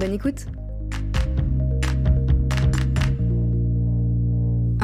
[0.00, 0.46] Bonne écoute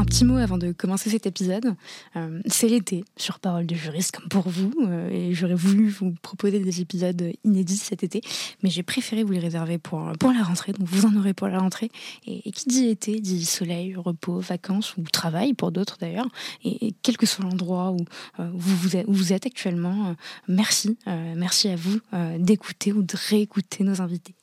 [0.07, 1.75] petit mot avant de commencer cet épisode.
[2.15, 6.15] Euh, c'est l'été sur Parole de juriste, comme pour vous, euh, et j'aurais voulu vous
[6.23, 8.21] proposer des épisodes inédits cet été,
[8.63, 11.49] mais j'ai préféré vous les réserver pour, pour la rentrée, donc vous en aurez pour
[11.49, 11.91] la rentrée.
[12.27, 16.29] Et, qui dit été dit soleil, repos, vacances ou travail pour d'autres d'ailleurs.
[16.65, 17.99] Et, quel que soit l'endroit où,
[18.41, 20.15] euh, vous, êtes, où vous êtes actuellement,
[20.49, 21.99] merci, merci à vous
[22.39, 24.35] d'écouter ou de réécouter nos invités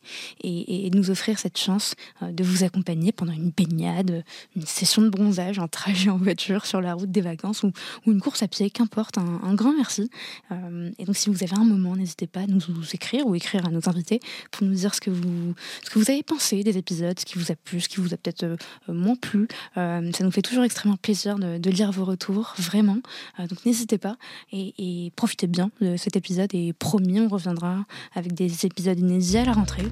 [0.44, 4.24] et, de nous offrir cette chance de vous accompagner pendant une baignade,
[4.56, 7.72] une session de bronzage un trajet en voiture sur la route des vacances ou,
[8.08, 10.10] une course à pied, qu'importe, un, grand merci.
[10.52, 12.62] Euh, et donc si vous avez un moment, n'hésitez pas à nous,
[12.94, 14.20] écrire ou écrire à nos invités
[14.52, 17.38] pour nous dire ce que vous, ce que vous avez pensé des épisodes, ce qui
[17.38, 19.48] vous a plu, ce qui vous a peut-être euh, moins plu.
[19.78, 23.00] Euh, ça nous fait toujours extrêmement plaisir de, lire vos retours, vraiment.
[23.40, 24.18] donc n'hésitez pas
[24.52, 29.46] et, profitez bien de cet épisode et promis, on reviendra avec des épisodes inédits à
[29.46, 29.88] la rentrée.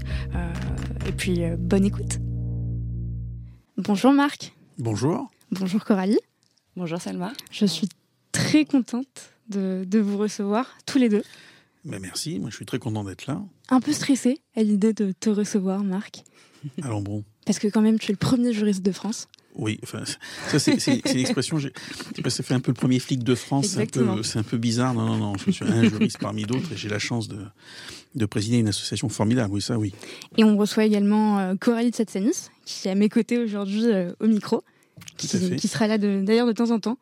[1.07, 2.19] et puis bonne écoute.
[3.77, 4.53] Bonjour Marc.
[4.77, 5.31] Bonjour.
[5.51, 6.19] Bonjour Coralie.
[6.77, 7.33] Bonjour Salma.
[7.51, 7.89] Je suis
[8.31, 11.23] très contente de, vous recevoir tous les deux.
[11.83, 13.41] Ben merci, moi je suis très content d'être là.
[13.67, 16.23] Un peu stressée à l'idée de te recevoir, Marc.
[16.81, 17.25] Allons bon.
[17.45, 19.27] Parce que quand même, tu es le premier juriste de France.
[19.55, 20.03] Oui, enfin,
[20.47, 21.57] ça c'est l'expression.
[21.59, 23.67] Ça fait un peu le premier flic de France.
[23.67, 24.93] C'est un, un, peu bizarre.
[24.93, 25.33] Non, non, non.
[25.37, 27.39] Je suis un juriste parmi d'autres et j'ai la chance de,
[28.15, 29.53] de présider une association formidable.
[29.53, 29.93] Oui, ça, oui.
[30.37, 34.27] Et on reçoit également euh, Coralie Tsetsanis, qui est à mes côtés aujourd'hui euh, au
[34.27, 34.63] micro,
[35.17, 36.97] qui, qui, sera là d'ailleurs de, temps en temps.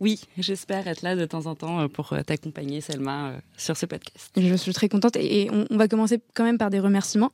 [0.00, 4.30] Oui, j'espère être là de temps en temps euh, pour t'accompagner, Selma, sur ce podcast.
[4.36, 7.32] Je suis très contente et, on, va commencer quand même par des remerciements.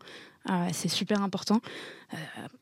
[0.73, 1.61] c'est super important.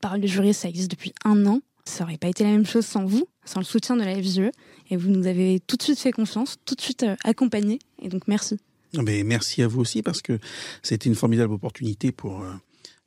[0.01, 1.61] Parole de juriste, ça existe depuis un an.
[1.87, 4.51] Ça n'aurait pas été la même chose sans vous, sans le soutien de la FGE.
[4.91, 7.79] Et vous nous avez tout de suite fait confiance, tout de suite euh, accompagné.
[8.03, 8.59] Et donc merci.
[8.95, 10.39] Mais merci à vous aussi parce que
[10.83, 12.53] c'était une formidable opportunité pour, euh,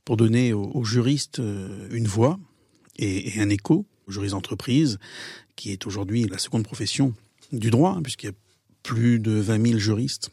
[0.05, 2.39] pour donner aux, juristes euh, une voix
[2.97, 4.97] et, un écho, aux juristes d'entreprise,
[5.55, 7.13] qui est aujourd'hui la seconde profession
[7.51, 8.35] du droit, hein, puisqu'il y a
[8.83, 10.31] plus de 20 000 juristes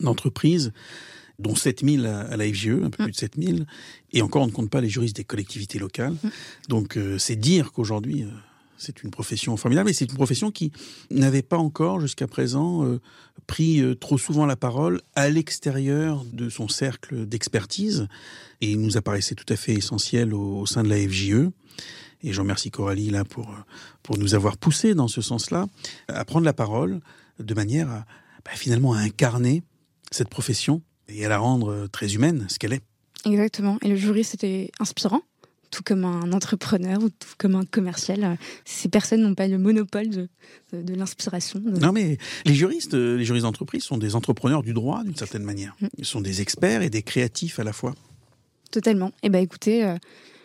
[0.00, 0.72] d'entreprise
[1.38, 3.66] dont 7000 à la FGE, un peu plus de 7000,
[4.12, 6.14] et encore on ne compte pas les juristes des collectivités locales.
[6.14, 6.28] Mm.
[6.68, 8.28] Donc euh, c'est dire qu'aujourd'hui euh,
[8.78, 10.72] c'est une profession formidable et c'est une profession qui
[11.10, 13.00] n'avait pas encore jusqu'à présent euh,
[13.46, 18.08] pris trop souvent la parole à l'extérieur de son cercle d'expertise
[18.60, 21.50] et il nous apparaissait tout à fait essentiel au, sein de la FGE.
[22.26, 23.54] Et je remercie Coralie là pour,
[24.02, 25.66] pour nous avoir poussé dans ce sens-là
[26.08, 27.00] à prendre la parole
[27.38, 28.04] de manière à
[28.46, 29.64] bah, finalement à incarner
[30.12, 32.82] cette profession et à la rendre euh, très humaine, ce qu'elle est.
[33.24, 33.76] Exactement.
[33.82, 35.22] Et le juriste était inspirant,
[35.72, 38.38] tout comme un entrepreneur ou tout comme un commercial.
[38.64, 40.28] Ces personnes n'ont pas le monopole de,
[40.72, 41.60] de, l'inspiration.
[41.60, 45.42] Non, mais les juristes, euh, les juristes d'entreprise sont des entrepreneurs du droit d'une certaine
[45.42, 45.74] manière.
[45.80, 45.86] Mm.
[45.98, 47.94] Ils sont des experts et des créatifs à la fois.
[48.70, 49.10] Totalement.
[49.24, 49.96] Eh bien, écoutez, euh,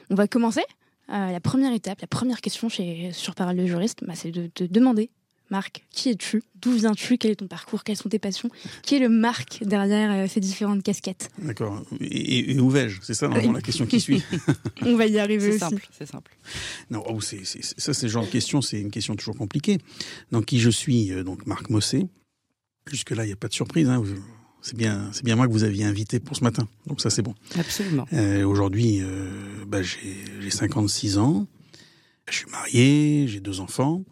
[0.09, 0.63] on va commencer.
[1.11, 4.63] La première étape, la première question chez, sur Parole de juriste, bah, c'est de te
[4.63, 5.09] demander
[5.51, 6.41] Marc, qui es-tu?
[6.61, 7.17] D'où viens-tu?
[7.17, 7.83] Quel est ton parcours?
[7.83, 8.49] Quelles sont tes passions?
[8.83, 11.29] Qui est le Marc derrière euh, ces différentes casquettes?
[11.39, 11.83] D'accord.
[11.99, 13.01] Et, où vais-je?
[13.03, 14.23] C'est ça normalement la question qui suit.
[14.81, 16.37] On va y arriver C'est simple, c'est simple.
[16.89, 19.79] Non, oh, c'est, ça, c'est genre de question, c'est une question toujours compliquée.
[20.31, 22.07] Donc, qui je suis euh, Donc, Marc Mossé.
[22.89, 23.89] Jusque-là, il n'y a pas de surprise.
[23.89, 24.01] Hein.
[24.61, 26.67] C'est bien, c'est bien moi que vous aviez invité pour ce matin.
[26.87, 27.33] Donc, ça, c'est bon.
[27.57, 28.07] Absolument.
[28.13, 29.01] Euh, aujourd'hui,
[29.67, 31.47] bah, j'ai, j'ai 56 ans.
[32.29, 34.03] Je suis marié, j'ai deux enfants.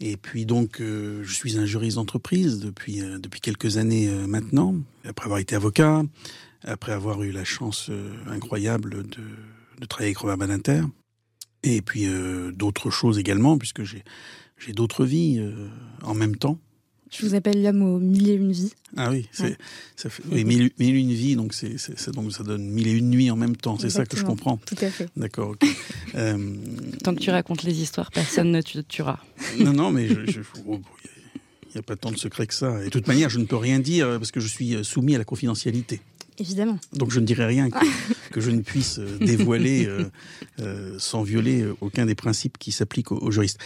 [0.00, 4.26] Et puis donc, euh, je suis un juriste d'entreprise depuis euh, depuis quelques années euh,
[4.26, 4.74] maintenant.
[5.04, 6.02] Après avoir été avocat,
[6.64, 7.90] après avoir eu la chance
[8.26, 9.22] incroyable de,
[9.80, 10.82] de travailler avec Robert Badinter,
[11.62, 12.06] et puis
[12.52, 14.04] d'autres choses également, puisque j'ai
[14.58, 15.42] j'ai d'autres vies
[16.02, 16.58] en même temps.
[17.10, 18.72] Je vous appelle l'homme aux mille et une vies.
[18.96, 19.56] Ah oui, c'est,
[19.96, 21.76] ça fait, mille, et une vies, donc, c'est,
[22.12, 24.58] donc ça donne mille et une nuits en même temps, c'est ça que je comprends.
[24.58, 25.08] Tout à fait.
[25.16, 25.56] D'accord,
[26.14, 26.54] euh,
[27.02, 29.18] Tant que tu racontes les histoires, personne ne te tuera.
[29.58, 30.80] Non, non, mais je, oh,
[31.64, 32.80] il n'y a pas tant de secret que ça.
[32.80, 35.16] Et de toute manière, je ne peux rien dire parce que je suis euh, soumis
[35.16, 36.00] à la confidentialité.
[36.38, 36.78] Évidemment.
[36.92, 39.88] Donc je ne dirai rien que, je ne puisse euh, dévoiler
[40.98, 43.58] sans violer aucun des principes qui s'appliquent aux, aux juristes.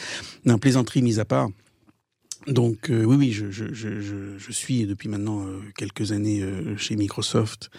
[0.46, 1.50] Non, plaisanterie mise à part,
[2.46, 6.96] donc euh, oui, oui, je, je, je, suis depuis maintenant euh, quelques années euh, chez
[6.96, 7.70] Microsoft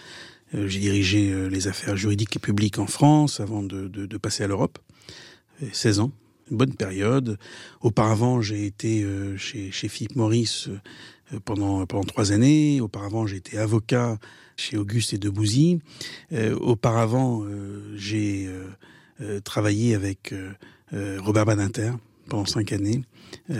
[0.54, 4.78] j'ai dirigé les affaires juridiques et publiques en France avant de, de, passer à l'Europe.
[5.74, 6.12] 16 ans,
[6.50, 7.38] une bonne période.
[7.82, 10.70] Auparavant, j'ai été chez, chez Philippe Maurice
[11.44, 12.80] pendant, pendant trois années.
[12.80, 14.18] Auparavant, j'ai été avocat
[14.56, 15.80] chez Auguste et.
[16.32, 17.44] Euh, auparavant,
[17.98, 18.50] j'ai
[19.44, 20.34] travaillé avec
[20.94, 21.92] Robert Badinter
[22.30, 23.04] pendant cinq années,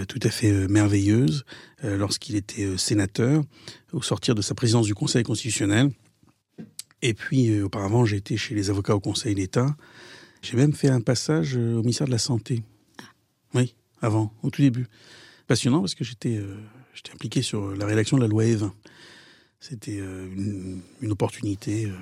[0.08, 1.46] tout à fait merveilleuse,
[1.84, 3.44] lorsqu'il était sénateur,
[3.94, 5.92] au sortir de sa présidence du Conseil constitutionnel.
[7.02, 9.76] Et puis, auparavant, j'ai été chez les avocats au Conseil d'État.
[10.42, 12.64] J'ai même fait un passage au ministère de la Santé.
[13.54, 14.88] Oui, avant, au tout début.
[15.48, 16.42] Passionnant parce que j'étais
[17.14, 18.72] impliqué sur la rédaction de la loi E20.
[19.60, 20.28] C'était euh,
[21.02, 21.86] une, opportunité.
[21.86, 21.96] Euh,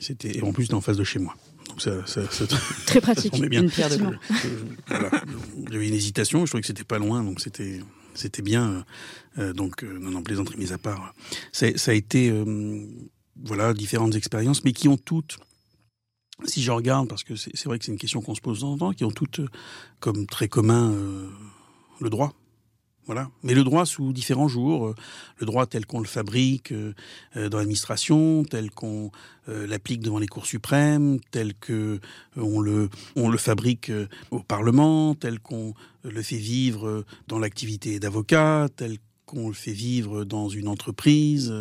[0.00, 1.36] c'était en plus en face de chez moi.
[1.74, 2.22] Donc ça,
[2.86, 3.34] très pratique.
[3.48, 3.62] bien.
[3.62, 3.98] Une pierre de
[5.70, 6.46] J'avais une hésitation.
[6.46, 7.80] Je trouvais que c'était pas loin, donc c'était
[8.14, 8.84] c'était bien.
[9.38, 11.14] Euh, donc non, non, plaisanterie mise à part.
[11.52, 12.32] Ça, ça a été
[13.44, 15.38] voilà différentes expériences, mais qui ont toutes
[16.46, 18.72] si je regarde, parce que c'est vrai que c'est une question qu'on se pose dans
[18.72, 19.40] le temps, qui ont toutes
[20.00, 20.92] comme très commun
[22.00, 22.34] le droit.
[23.06, 23.30] Voilà.
[23.42, 24.94] Mais le droit sous différents jours, euh,
[25.38, 26.94] le droit tel qu'on le fabrique euh,
[27.36, 29.10] euh, dans l'administration, tel qu'on
[29.46, 32.00] l'applique devant les cours suprêmes, tel que
[32.34, 33.92] on le on le fabrique
[34.30, 38.96] au Parlement, tel qu'on le fait vivre dans l'activité d'avocat, tel
[39.26, 41.52] qu'on le fait vivre dans une entreprise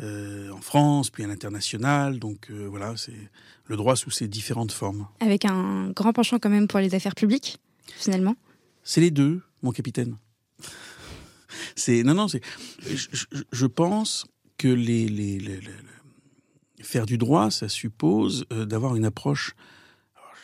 [0.00, 2.18] en France, puis à l'international.
[2.18, 3.30] Donc voilà, c'est
[3.66, 5.06] le droit sous ses différentes formes.
[5.20, 8.34] Avec un grand penchant quand même pour les affaires publiques, finalement.
[8.82, 10.16] C'est les deux, mon capitaine.
[11.76, 12.28] C'est non, non.
[12.28, 12.40] C'est.
[13.52, 14.26] Je, pense
[14.58, 15.60] que les, les,
[16.80, 19.54] faire du droit, ça suppose euh, d'avoir une approche.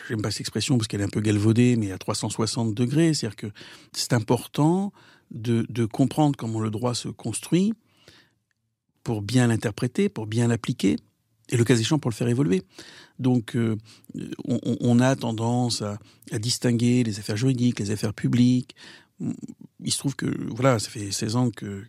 [0.08, 3.14] J'aime pas cette expression parce qu'elle est un peu galvaudée, mais à 360 degrés.
[3.14, 3.48] C'est-à-dire que
[3.92, 4.92] c'est important
[5.30, 7.72] de, de comprendre comment le droit se construit
[9.02, 10.96] pour bien l'interpréter, pour bien l'appliquer,
[11.48, 12.62] et le cas échéant pour le faire évoluer.
[13.18, 13.76] Donc, euh,
[14.44, 15.98] on, a tendance à,
[16.38, 18.74] distinguer les affaires juridiques, les affaires publiques,
[19.20, 21.84] il se trouve que voilà, ça fait 16 ans que,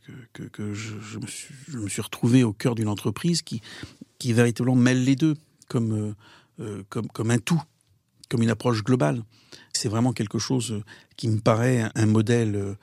[0.57, 3.61] je, me suis, retrouvé au cœur d'une entreprise qui,
[4.19, 5.35] qui véritablement mêle les deux
[5.67, 6.15] comme, euh,
[6.59, 7.61] euh, comme, comme un tout,
[8.29, 9.23] comme une approche globale.
[9.73, 10.81] C'est vraiment quelque chose
[11.15, 12.75] qui me paraît un, modèle euh,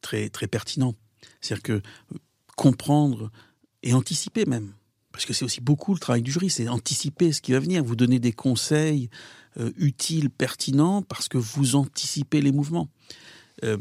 [0.00, 0.94] très, très pertinent.
[1.40, 1.82] C'est-à-dire que
[2.56, 3.30] comprendre
[3.82, 4.72] et anticiper même,
[5.12, 7.82] parce que c'est aussi beaucoup le travail du jury, c'est anticiper ce qui va venir,
[7.82, 9.10] vous donner des conseils
[9.76, 12.88] utiles, pertinents, parce que vous anticipez les mouvements.
[13.64, 13.76] Euh,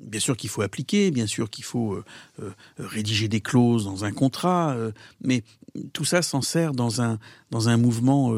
[0.00, 2.04] bien sûr qu'il faut appliquer, bien sûr qu'il faut euh,
[2.42, 4.76] euh, rédiger des clauses dans un contrat,
[5.20, 5.42] mais
[5.92, 7.18] tout ça s'en sert dans un
[7.50, 8.32] dans un mouvement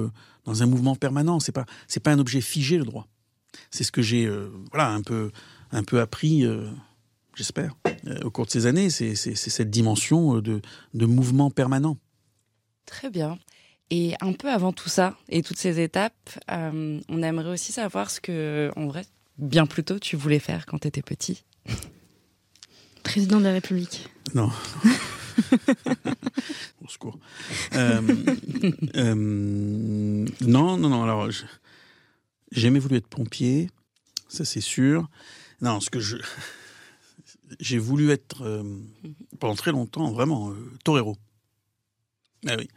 [0.44, 1.40] dans un mouvement permanent.
[1.40, 1.66] C'est pas
[2.02, 3.06] pas un objet figé le droit.
[3.70, 4.30] C'est ce que j'ai
[4.70, 5.30] voilà un peu
[5.70, 6.44] un peu appris.
[7.36, 7.74] J'espère,
[8.24, 10.60] au cours de ces années, c'est cette dimension de,
[10.94, 11.96] de mouvement permanent.
[12.84, 13.38] Très bien.
[13.90, 18.20] Et un peu avant tout ça et toutes ces étapes, on aimerait aussi savoir ce
[18.20, 19.04] que, en vrai,
[19.40, 21.44] bien plus tôt tu voulais faire quand tu étais petit
[23.02, 24.08] Président de la République.
[24.34, 24.50] Non.
[26.84, 27.18] Au secours.
[27.74, 28.00] Euh,
[28.94, 31.02] euh, non, non, non.
[31.02, 31.46] Alors, j'ai
[32.52, 33.70] jamais voulu être pompier,
[34.28, 35.08] ça c'est sûr.
[35.60, 36.18] Non, ce que je.
[37.58, 38.62] J'ai voulu être, euh,
[39.40, 40.52] pendant très longtemps, vraiment,
[40.84, 41.16] torero.
[42.46, 42.68] Ah oui.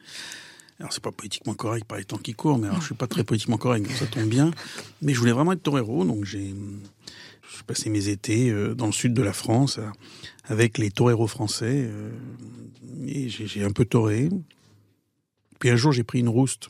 [0.84, 3.08] Alors c'est pas politiquement correct par les temps qui courent, mais alors je suis pas
[3.08, 4.52] très politiquement correct, donc ça tombe bien.
[5.02, 6.54] Mais je voulais vraiment être torero, donc j'ai
[7.66, 9.88] passé mes étés euh, dans le sud de la France euh,
[10.44, 12.12] avec les toreros français euh,
[13.08, 14.28] et j'ai un peu toré.
[15.60, 16.68] Puis un jour j'ai pris une rouste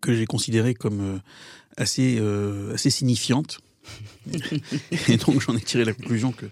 [0.00, 1.20] que j'ai considérée comme
[1.76, 2.20] assez
[2.74, 3.60] assez signifiante
[5.08, 6.46] et donc j'en ai tiré la conclusion que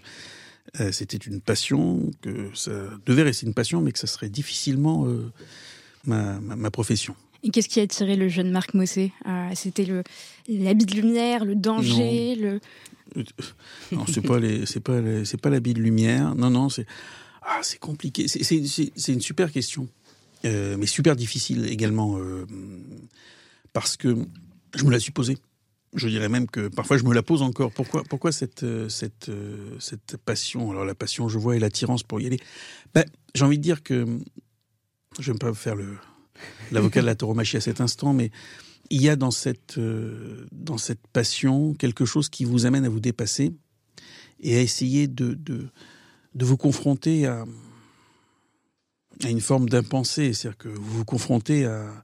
[0.93, 2.71] c'était une passion, que ça
[3.05, 5.05] devait rester une passion, mais que ça serait difficilement
[6.07, 7.15] ma, profession.
[7.43, 9.11] Et qu'est-ce qui a attiré le jeune Marc Mossé?
[9.27, 10.03] Euh, C'était le
[10.47, 12.59] l'habit de lumière, le danger, le.
[13.91, 16.35] Non, c'est pas les, c'est pas c'est pas l'habit de lumière.
[16.35, 16.85] Non, non, c'est
[17.43, 18.27] ah, c'est compliqué.
[18.27, 19.87] C'est une super question,
[20.45, 22.45] euh, mais super difficile également euh,
[23.73, 24.17] parce que
[24.75, 25.37] je me la suis posée.
[25.93, 27.71] Je dirais même que parfois je me la pose encore.
[27.71, 29.31] Pourquoi, pourquoi cette, cette,
[29.79, 30.71] cette passion?
[30.71, 32.39] Alors la passion, je vois, et l'attirance pour y aller.
[32.93, 34.05] Ben, j'ai envie de dire que
[35.19, 35.75] je ne vais pas faire
[36.71, 38.31] l'avocat de la tauromachie à cet instant, mais
[38.89, 42.89] il y a dans cette, euh, dans cette passion quelque chose qui vous amène à
[42.89, 43.53] vous dépasser
[44.39, 45.37] et à essayer de,
[46.35, 47.45] vous confronter à,
[49.23, 50.33] une forme d'impensé.
[50.33, 52.03] C'est-à-dire que vous vous confrontez à,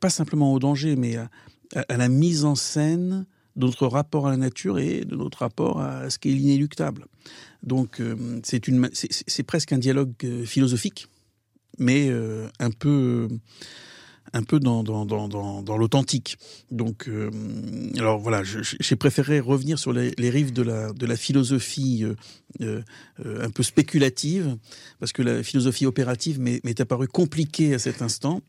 [0.00, 1.28] pas simplement au danger, mais à,
[1.74, 5.80] à, la mise en scène de notre rapport à la nature et de notre rapport
[5.80, 7.06] à ce qui est l'inéluctable.
[7.62, 11.08] Donc euh, c'est presque un dialogue euh, philosophique
[11.78, 12.10] mais
[12.58, 13.28] un peu
[14.32, 16.38] un peu dans, dans, dans, dans, l'authentique.
[16.70, 17.30] Donc, euh,
[17.98, 22.04] alors voilà, j'ai préféré revenir sur les, rives de la, de la philosophie
[22.60, 22.82] euh,
[23.24, 24.56] euh, un peu spéculative,
[25.00, 28.40] parce que la philosophie opérative m'est apparue compliquée à cet instant.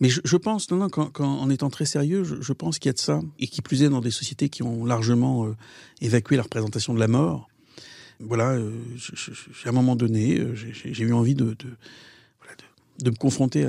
[0.00, 2.98] Mais je, pense, non, non, en étant très sérieux, je, pense qu'il y a de
[2.98, 5.48] ça, et qui plus est dans des sociétés qui ont largement
[6.00, 7.48] évacué la représentation de la mort.
[8.22, 11.56] Voilà, à un moment donné, j'ai eu envie de
[13.08, 13.64] me confronter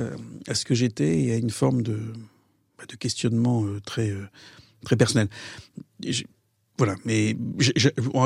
[0.46, 1.98] à, ce que j'étais et à une forme de,
[2.82, 4.26] bah, de questionnement euh, très, euh,
[4.84, 5.28] très personnel.
[6.76, 7.36] voilà, mais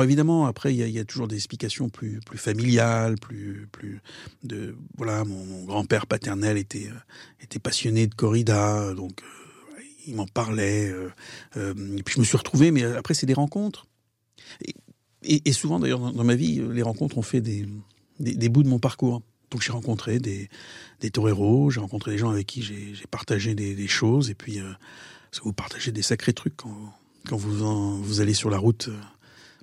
[0.03, 4.01] évidemment, après, il y, a toujours des explications plus, plus familiales, plus, plus
[4.43, 5.23] de voilà.
[5.25, 6.99] Mon, grand-père paternel était, euh,
[7.43, 9.21] était passionné de corrida, donc
[10.07, 10.91] il m'en parlait.
[11.55, 13.85] et puis je me suis retrouvé, mais après, c'est des rencontres.
[15.23, 17.67] Et, souvent, d'ailleurs, dans, ma vie, les rencontres ont fait des,
[18.19, 19.21] des bouts de mon parcours.
[19.51, 20.49] Donc j'ai rencontré des,
[20.99, 24.71] des toreros, j'ai rencontré des gens avec qui j'ai partagé des, choses, et puis euh,
[25.43, 26.93] vous partagez des sacrés trucs quand,
[27.27, 28.97] quand vous, vous allez sur la route euh,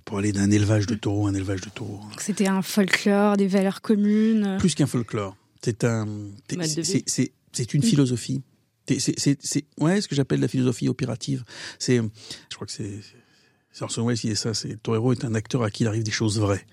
[0.05, 2.01] pour aller d'un élevage de taureaux à un élevage de taureaux.
[2.19, 5.37] C'était un folklore, des valeurs communes Plus qu'un folklore.
[5.63, 6.07] C'est un,
[7.53, 8.43] c'est une philosophie.
[8.87, 11.43] C'est ouais, ce que j'appelle la philosophie opérative.
[11.79, 13.01] C'est, je crois que c'est,
[13.73, 14.53] c'est Orson Welles qui dit ça.
[14.53, 16.67] C'est Torero est un acteur à qui il arrive des choses vraies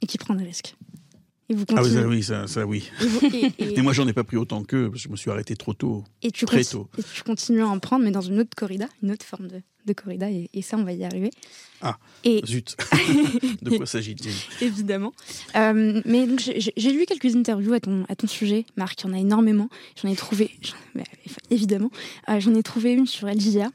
[0.00, 0.76] et qui prend des risques.
[1.74, 2.90] Ah oui, ça, ça, oui.
[3.58, 5.72] Et, moi, j'en ai pas pris autant qu'eux, parce que je me suis arrêté trop
[5.72, 6.04] tôt.
[6.20, 6.88] Et tu très tôt.
[6.98, 9.62] Et tu continues à en prendre, mais dans une autre corrida, une autre forme de,
[9.86, 11.30] de corrida, et, ça, on va y arriver.
[11.80, 12.42] Ah, et...
[12.44, 12.76] zut
[13.62, 14.32] De quoi s'agit-il?
[14.60, 15.14] Évidemment.
[15.56, 19.14] Euh, mais j'ai lu quelques interviews à ton, à ton sujet, Marc, il y en
[19.14, 19.70] a énormément.
[20.02, 20.50] J'en ai trouvé,
[21.50, 21.90] évidemment,
[22.28, 23.70] euh, j'en ai trouvé une sur LGA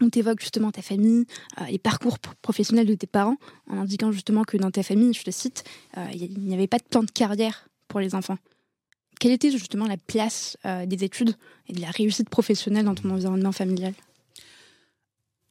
[0.00, 1.26] on t'évoque justement ta famille,
[1.60, 3.36] euh, les parcours professionnels de tes parents,
[3.68, 5.64] en indiquant justement que dans ta famille, je te cite,
[5.96, 8.38] euh, il n'y avait pas de plan de carrière pour les enfants.
[9.20, 11.34] Quelle était justement la place euh, des études
[11.68, 13.94] et de la réussite professionnelle dans ton environnement familial?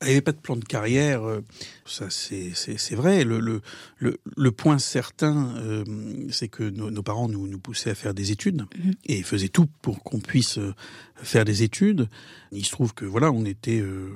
[0.01, 1.43] Il n'y avait pas de plan de carrière, euh,
[1.85, 3.23] ça c'est vrai.
[3.23, 3.61] Le, le,
[3.99, 5.83] le, point certain, euh,
[6.29, 8.93] c'est que nos, parents nous, nous poussaient à faire des études mhm.
[9.05, 10.75] et faisaient tout pour qu'on puisse euh,
[11.15, 12.09] faire des études.
[12.51, 14.11] Il se trouve que voilà, on était de,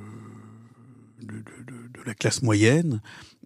[2.05, 3.01] la classe moyenne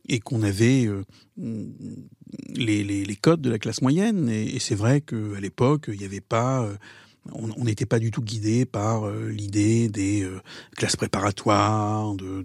[0.07, 0.89] et qu'on avait
[1.37, 4.29] les, les, les, codes de la classe moyenne.
[4.29, 6.69] Et, et c'est vrai qu'à l'époque, il n'y avait pas
[7.33, 10.41] on n'était pas du tout guidé par euh, l'idée des euh,
[10.75, 12.43] classes préparatoires, de,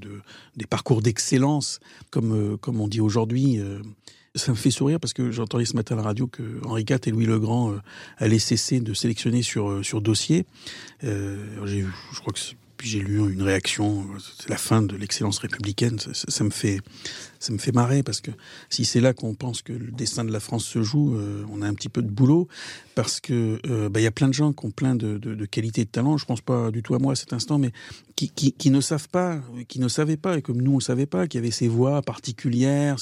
[0.56, 3.60] des parcours d'excellence, comme, euh, comme on dit aujourd'hui.
[4.34, 6.98] ça me fait sourire parce que j'entendais ce matin à la radio que Henri IV
[7.06, 7.74] et Louis Legrand
[8.18, 10.46] allaient cesser de sélectionner sur, sur dossier.
[11.02, 11.84] je
[12.20, 12.40] crois que
[12.82, 14.06] j'ai lu une réaction,
[14.38, 15.98] c'est la fin de l'excellence républicaine.
[15.98, 16.80] Ça, me fait,
[17.40, 18.30] ça me fait marrer parce que
[18.68, 21.16] si c'est là qu'on pense que le destin de la France se joue,
[21.50, 22.48] on a un petit peu de boulot
[23.00, 25.86] parce que euh, bah, il y a plein de gens qui ont plein de, qualités
[25.86, 26.18] de talents.
[26.18, 27.72] Je pense pas du tout à moi à cet instant, mais
[28.14, 31.26] qui, ne savent pas, qui ne savaient pas, et comme nous on ne savait pas,
[31.26, 32.96] qu'il y avait ces voix particulières.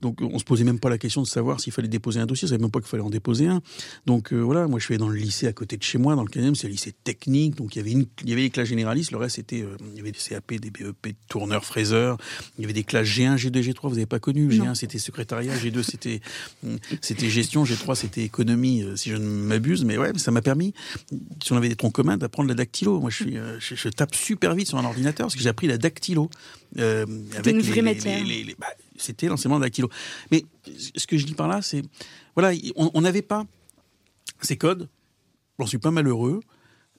[0.00, 2.46] Donc on se posait même pas la question de savoir s'il fallait déposer un dossier.
[2.46, 3.62] On savait même pas qu'il fallait en déposer un.
[4.06, 6.24] Donc euh, voilà, moi je suis dans le lycée à côté de chez moi, dans
[6.24, 7.54] le 15 c'est le lycée technique.
[7.54, 9.12] Donc il y avait il y avait les classes généralistes.
[9.12, 12.18] Le reste c'était, euh, il y avait des CAP, des BEP, tourneurs, fraiseurs.
[12.58, 13.88] Il y avait des classes G1, G2, G3.
[13.88, 14.48] Vous n'avez pas connu.
[14.48, 16.20] G1 c'était secrétariat, G2 c'était,
[17.00, 20.74] c'était gestion, G3 c'était économie si je ne m'abuse, mais ouais, ça m'a permis,
[21.42, 23.00] si on avait des troncs communs, d'apprendre la dactylo.
[23.00, 25.66] Moi, je, suis, euh, je, tape super vite sur un ordinateur parce que j'ai appris
[25.66, 26.30] la dactylo.
[26.78, 28.22] Euh, avec une vraie matière.
[28.58, 28.66] Bah,
[28.96, 29.88] c'était l'enseignement de dactylo.
[30.30, 30.44] Mais
[30.96, 31.82] ce que je dis par là, c'est,
[32.34, 33.46] voilà, on n'avait pas
[34.40, 34.88] ces codes.
[35.58, 36.40] J'en suis pas malheureux.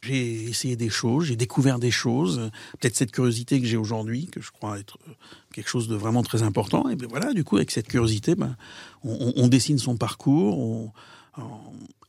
[0.01, 4.41] J'ai essayé des choses, j'ai découvert des choses, peut-être cette curiosité que j'ai aujourd'hui, que
[4.41, 5.11] je crois être euh,
[5.53, 6.87] quelque chose de vraiment très important.
[6.89, 8.55] Et bien voilà, du coup, avec cette curiosité, ben,
[9.03, 10.91] on, on, dessine son parcours, on,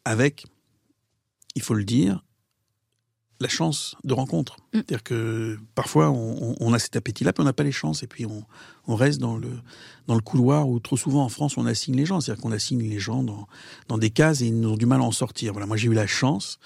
[0.05, 0.47] avec,
[1.55, 2.23] il faut le dire,
[3.41, 4.57] la chance de rencontre.
[4.57, 4.79] Mm.
[4.79, 8.27] C'est-à-dire que parfois on, a cet appétit-là, puis on n'a pas les chances, et puis
[8.27, 9.51] on, reste dans le,
[10.07, 12.21] dans le couloir où trop souvent en France on assigne les gens.
[12.21, 13.47] C'est-à-dire qu'on assigne les gens dans,
[13.89, 15.53] dans des cases et ils ont du mal à en sortir.
[15.53, 16.59] Voilà, moi j'ai eu la chance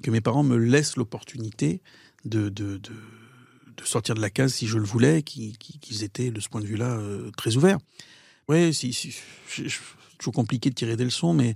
[0.00, 1.80] que mes parents me laissent l'opportunité
[2.24, 2.92] de, de, de,
[3.84, 6.92] sortir de la case si je le voulais, qu'ils étaient de ce point de vue-là
[6.92, 7.78] euh, très ouverts.
[8.48, 9.12] Oui, si, si,
[10.18, 11.54] toujours compliqué de tirer des leçons, mais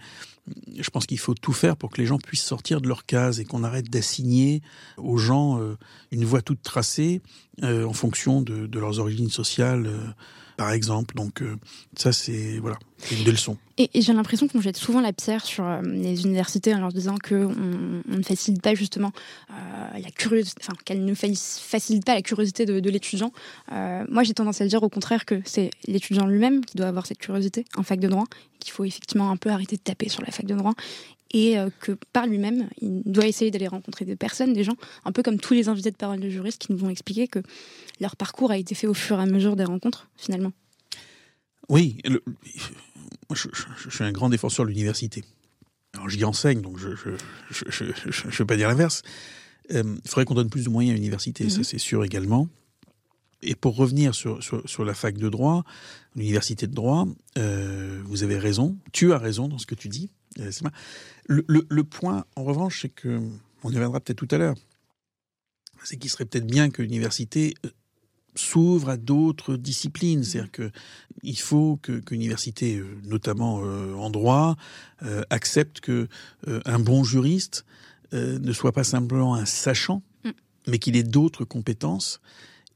[0.76, 3.40] je pense qu'il faut tout faire pour que les gens puissent sortir de leur case
[3.40, 4.62] et qu'on arrête d'assigner
[4.96, 5.76] aux gens euh,
[6.10, 7.20] une voie toute tracée
[7.62, 10.06] euh, en fonction de, de, leurs origines sociales, euh,
[10.56, 11.14] par exemple.
[11.14, 11.42] Donc
[11.96, 12.78] ça, c'est voilà,
[13.12, 13.56] une des leçons.
[13.78, 17.54] Et, j'ai l'impression qu'on jette souvent la pierre sur les universités en leur disant qu'on
[18.08, 19.12] on ne facilite pas justement
[19.50, 23.32] la curiosité, enfin qu'elle ne facilite pas la curiosité de, l'étudiant.
[23.70, 27.18] moi, j'ai tendance à dire au contraire que c'est l'étudiant lui-même qui doit avoir cette
[27.18, 28.24] curiosité en fac de droit,
[28.60, 30.74] qu'il faut effectivement un peu arrêter de taper sur la fac de droit
[31.32, 35.22] et que par lui-même, il doit essayer d'aller rencontrer des personnes, des gens, un peu
[35.22, 37.40] comme tous les invités de parole de juristes qui nous vont expliquer que
[38.00, 40.52] leur parcours a été fait au fur et à mesure des rencontres, finalement.
[41.68, 41.98] Oui,
[43.34, 43.48] je,
[43.90, 45.24] suis un grand défenseur de l'université.
[45.94, 49.02] Alors j'y enseigne, donc je ne vais pas dire l'inverse.
[49.72, 51.64] Euh, il faudrait qu'on donne plus de moyens à l'université, ça mhm.
[51.64, 52.48] c'est sûr également.
[53.42, 55.64] Et pour revenir sur, sur, la fac de droit,
[56.14, 57.06] l'université de droit,
[57.36, 60.10] euh, vous avez raison, tu as raison dans ce que tu dis.
[60.40, 60.50] Euh,
[61.26, 63.20] le, le, le, point, en revanche, c'est que,
[63.62, 64.56] on y reviendra peut-être tout à l'heure,
[65.82, 67.54] c'est qu'il serait peut-être bien que l'université
[68.38, 70.20] s'ouvre à d'autres disciplines.
[70.20, 70.24] Mmh.
[70.24, 74.56] C'est-à-dire qu'il faut que, l'université, euh, notamment euh, en droit,
[75.02, 76.08] euh, accepte que
[76.46, 77.64] un bon juriste
[78.12, 80.30] ne soit pas simplement un sachant, mmh.
[80.68, 82.20] mais qu'il ait d'autres compétences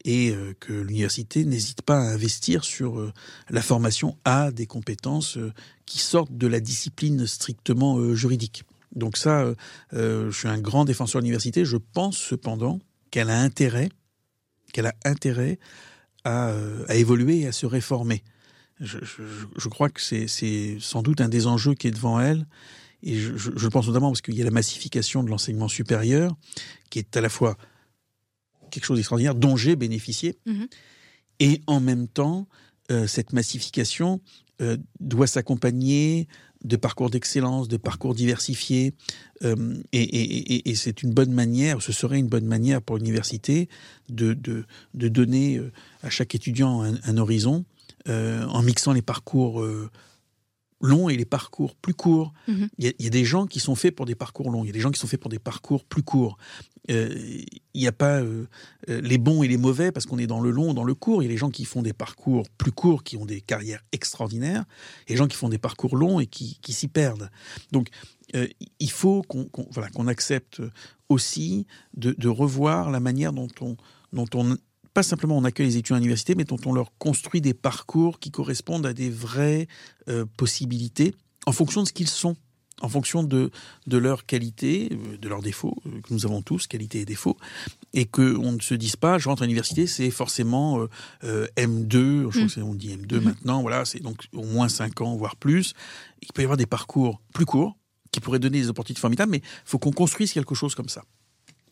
[0.04, 3.12] et que l'université n'hésite pas à investir sur
[3.50, 5.38] la formation à des compétences
[5.84, 8.64] qui sortent de la discipline strictement juridique.
[8.96, 9.44] Donc ça,
[9.92, 11.66] je suis un grand défenseur de l'université.
[11.66, 12.80] Je pense cependant
[13.10, 13.90] qu'elle a intérêt
[14.70, 15.58] qu'elle a intérêt
[16.26, 18.22] euh, à, évoluer et à se réformer.
[18.80, 22.46] Je, crois que c'est sans doute un des enjeux qui est devant elle.
[23.02, 26.34] Et je pense notamment parce qu'il y a la massification de l'enseignement supérieur,
[26.90, 27.56] qui est à la fois
[28.70, 30.68] quelque chose d'extraordinaire, dont j'ai bénéficié, mm-hmm.
[31.40, 32.46] et en même temps,
[32.90, 34.20] euh, cette massification
[34.60, 36.26] euh, doit s'accompagner
[36.64, 38.94] de parcours d'excellence, de parcours diversifiés.
[39.44, 43.68] Euh, et, c'est une bonne manière, ce serait une bonne manière pour l'université
[44.08, 45.60] de, de, donner
[46.02, 47.64] à chaque étudiant un, horizon
[48.06, 49.64] en mixant les parcours
[50.80, 52.32] longs et les parcours plus courts.
[52.48, 52.68] Mhm.
[52.78, 54.72] Il y, a des gens qui sont faits pour des parcours longs, il y a
[54.72, 56.38] des gens qui sont faits pour des parcours plus courts.
[56.88, 58.20] Il n'y a pas
[58.88, 61.22] les bons et les mauvais parce qu'on est dans le long dans le court.
[61.22, 63.80] Il y a des gens qui font des parcours plus courts, qui ont des carrières
[63.92, 64.64] extraordinaires,
[65.06, 67.30] et des gens qui font des parcours longs et qui, s'y perdent.
[67.70, 67.90] Donc,
[68.34, 70.62] il faut qu'on voilà, qu'on accepte
[71.08, 73.76] aussi de, de, revoir la manière dont on,
[74.12, 74.56] dont on
[74.94, 78.18] pas simplement on accueille les étudiants à l'université, mais dont on leur construit des parcours
[78.18, 79.68] qui correspondent à des vraies
[80.08, 81.14] euh, possibilités
[81.46, 82.36] en fonction de ce qu'ils sont,
[82.82, 83.50] en fonction de,
[83.86, 87.36] de leur qualité, euh, de leurs défauts, euh, que nous avons tous, qualité et défauts,
[87.92, 90.86] et qu'on ne se dise pas, je rentre à l'université, c'est forcément
[91.22, 92.66] M2, je crois mm.
[92.66, 93.20] qu'on dit M2 mm-hmm.
[93.20, 95.74] maintenant, voilà, c'est donc au moins 5 ans, voire plus.
[96.22, 97.76] Il peut y avoir des parcours plus courts,
[98.12, 101.04] qui pourraient donner des opportunités formidables, mais il faut qu'on construise quelque chose comme ça.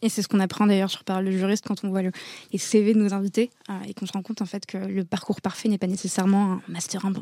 [0.03, 2.13] Et c'est ce qu'on apprend d'ailleurs sur Parole de juriste quand on voit le,
[2.53, 5.05] les CV de nos invités euh, et qu'on se rend compte en fait que le
[5.05, 7.15] parcours parfait n'est pas nécessairement un master 1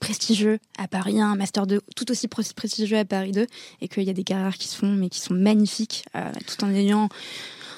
[0.00, 3.46] prestigieux à Paris 1, un master 2 tout aussi prestigieux à Paris 2
[3.80, 6.64] et qu'il y a des carrières qui se font mais qui sont magnifiques euh, tout
[6.64, 7.08] en ayant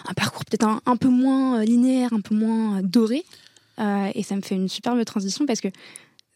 [0.07, 3.25] un parcours peut-être un, peu moins euh, linéaire, un peu moins doré.
[3.79, 5.69] et ça me fait une superbe transition parce que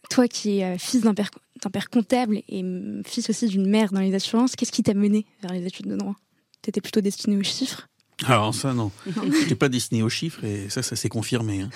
[0.08, 1.30] toi qui es fils d'un père,
[1.70, 2.64] père comptable et
[3.04, 5.96] fils aussi d'une mère dans les assurances, qu'est-ce qui t'a mené vers les études de
[5.96, 6.16] droit?
[6.62, 7.86] T'étais plutôt destiné aux chiffres?
[8.24, 11.62] Alors ça non, je pas destiné aux chiffres et ça, ça s'est confirmé.
[11.62, 11.70] Hein.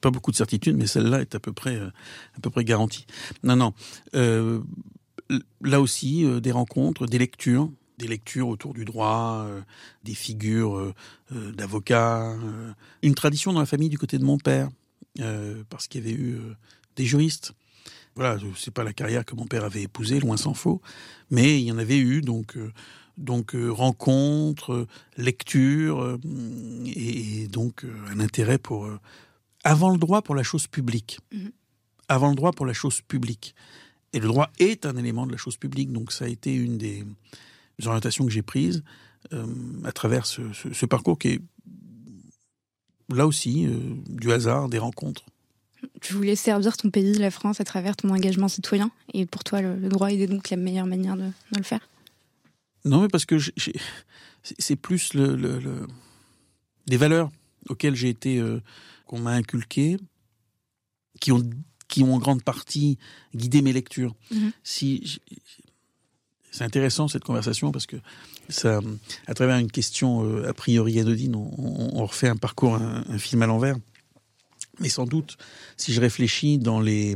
[0.00, 1.88] pas beaucoup de certitude, mais celle-là est à peu près, euh,
[2.36, 3.06] à peu près garantie.
[3.42, 3.74] Non, non.
[4.14, 4.60] Euh,
[5.60, 9.46] là aussi, euh, des rencontres, des lectures, des lectures autour du droit,
[10.04, 10.94] des figures
[11.30, 12.34] d'avocats,
[13.02, 14.70] une tradition dans la famille du côté de mon père,
[15.68, 16.40] parce qu'il y avait eu
[16.96, 17.52] des juristes.
[18.14, 20.80] Voilà, c'est pas la carrière que mon père avait épousée, loin s'en faut,
[21.30, 22.56] mais il y en avait eu, donc
[23.20, 26.18] donc euh, rencontres, lecture, euh,
[26.86, 28.88] et, donc euh, un intérêt pour
[29.62, 31.52] avant le droit pour la chose publique, mhm.
[32.08, 33.54] avant le droit pour la chose publique.
[34.12, 36.78] Et le droit est un élément de la chose publique, donc ça a été une
[36.78, 37.04] des
[37.84, 38.82] orientations que j'ai prises
[39.84, 41.40] à travers ce, parcours qui est
[43.10, 43.68] là aussi
[44.08, 45.26] du hasard, des rencontres.
[46.00, 49.60] Tu voulais servir ton pays, la France, à travers ton engagement citoyen, et pour toi,
[49.60, 51.86] le, droit est donc la meilleure manière de le faire?
[52.84, 53.36] Non, mais parce que
[54.42, 55.86] c'est plus le,
[56.86, 57.30] les valeurs
[57.68, 58.60] auxquelles j'ai été, euh,
[59.06, 59.96] qu'on m'a inculquées,
[61.20, 61.48] qui ont,
[61.88, 62.98] qui ont en grande partie
[63.34, 64.14] guidé mes lectures.
[64.32, 64.52] Mm-hmm.
[64.62, 65.20] Si
[66.50, 67.96] c'est intéressant cette conversation parce que
[68.48, 68.80] ça,
[69.26, 73.46] à travers une question euh, a priori anodine, on, refait un parcours, un, film à
[73.46, 73.76] l'envers.
[74.80, 75.36] Mais sans doute,
[75.76, 77.14] si je réfléchis dans les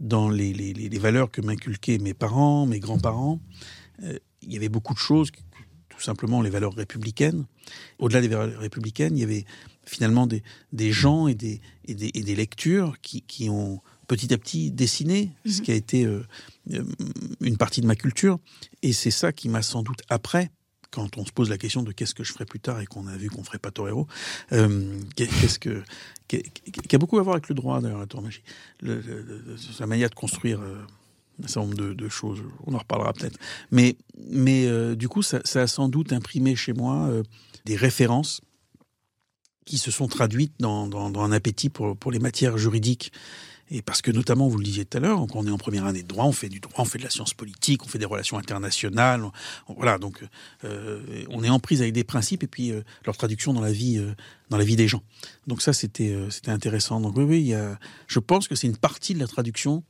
[0.00, 3.40] dans les, les, les valeurs que m'inculquaient mes parents, mes grands-parents,
[4.02, 5.30] euh, il y avait beaucoup de choses,
[5.88, 7.46] tout simplement les valeurs républicaines.
[7.98, 9.44] Au-delà des valeurs républicaines, il y avait
[9.84, 14.32] finalement des, des gens et des, et des, et des lectures qui, qui, ont petit
[14.34, 15.64] à petit dessiné ce mhm.
[15.64, 16.22] qui a été euh,
[16.72, 16.84] euh,
[17.40, 18.38] une partie de ma culture.
[18.82, 20.50] Et c'est ça qui m'a sans doute après,
[20.94, 23.08] quand on se pose la question de qu'est-ce que je ferai plus tard et qu'on
[23.08, 24.06] a vu qu'on ferait pas torero,
[24.52, 25.82] euh, qu'est-ce que
[26.28, 26.42] qui,
[26.94, 28.42] a beaucoup à voir avec le droit d'ailleurs la tour magie,
[28.80, 29.02] le,
[29.80, 30.76] la manière de construire euh,
[31.42, 32.42] un certain nombre de, choses.
[32.66, 33.38] On en reparlera peut-être.
[33.70, 33.96] Mais
[34.28, 37.22] mais euh, du coup, ça, a sans doute imprimé chez moi euh,
[37.64, 38.40] des références
[39.64, 43.12] qui se sont traduites dans, dans, un appétit pour, pour les matières juridiques
[43.70, 46.02] et parce que notamment, vous le disiez tout à l'heure, on est en première année
[46.02, 48.04] de droit, on fait du droit, on fait de la science politique, on fait des
[48.04, 49.24] relations internationales,
[49.68, 50.22] voilà, donc
[50.64, 52.72] euh, on est en prise avec des principes et puis
[53.06, 53.98] leur traduction dans la vie,
[54.50, 55.02] dans la vie des gens.
[55.46, 56.14] Donc ça, c'était
[56.46, 57.00] intéressant.
[57.00, 57.54] Donc oui,
[58.06, 59.82] je pense que c'est une partie de la traduction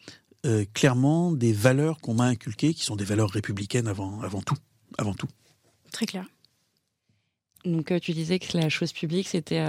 [0.72, 4.56] clairement des valeurs qu'on m'a inculquées, qui sont des valeurs républicaines avant avant tout,
[4.98, 5.28] avant tout.
[5.90, 6.26] Très clair.
[7.64, 9.64] Donc tu disais que la chose publique, c'était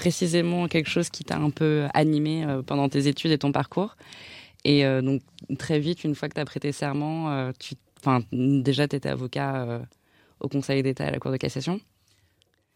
[0.00, 3.96] précisément quelque chose qui t'a un peu animé euh, pendant tes études et ton parcours.
[4.64, 5.20] Et euh, donc,
[5.58, 7.74] très vite, une fois que tu as prêté serment, euh, tu,
[8.32, 9.82] déjà, tu étais avocat
[10.40, 11.80] au Conseil d'État à la Cour de cassation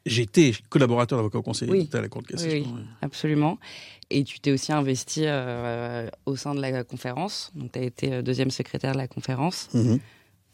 [0.07, 2.51] J'étais collaborateur d'avocat au Conseil d'État à la Cour de cassation.
[2.51, 2.67] Oui,
[3.01, 3.59] absolument.
[4.11, 5.23] Et tu t'es aussi investi
[6.27, 7.51] au sein de la conférence.
[7.55, 9.69] Donc, tu as été deuxième secrétaire de la conférence.
[9.73, 9.97] Mmh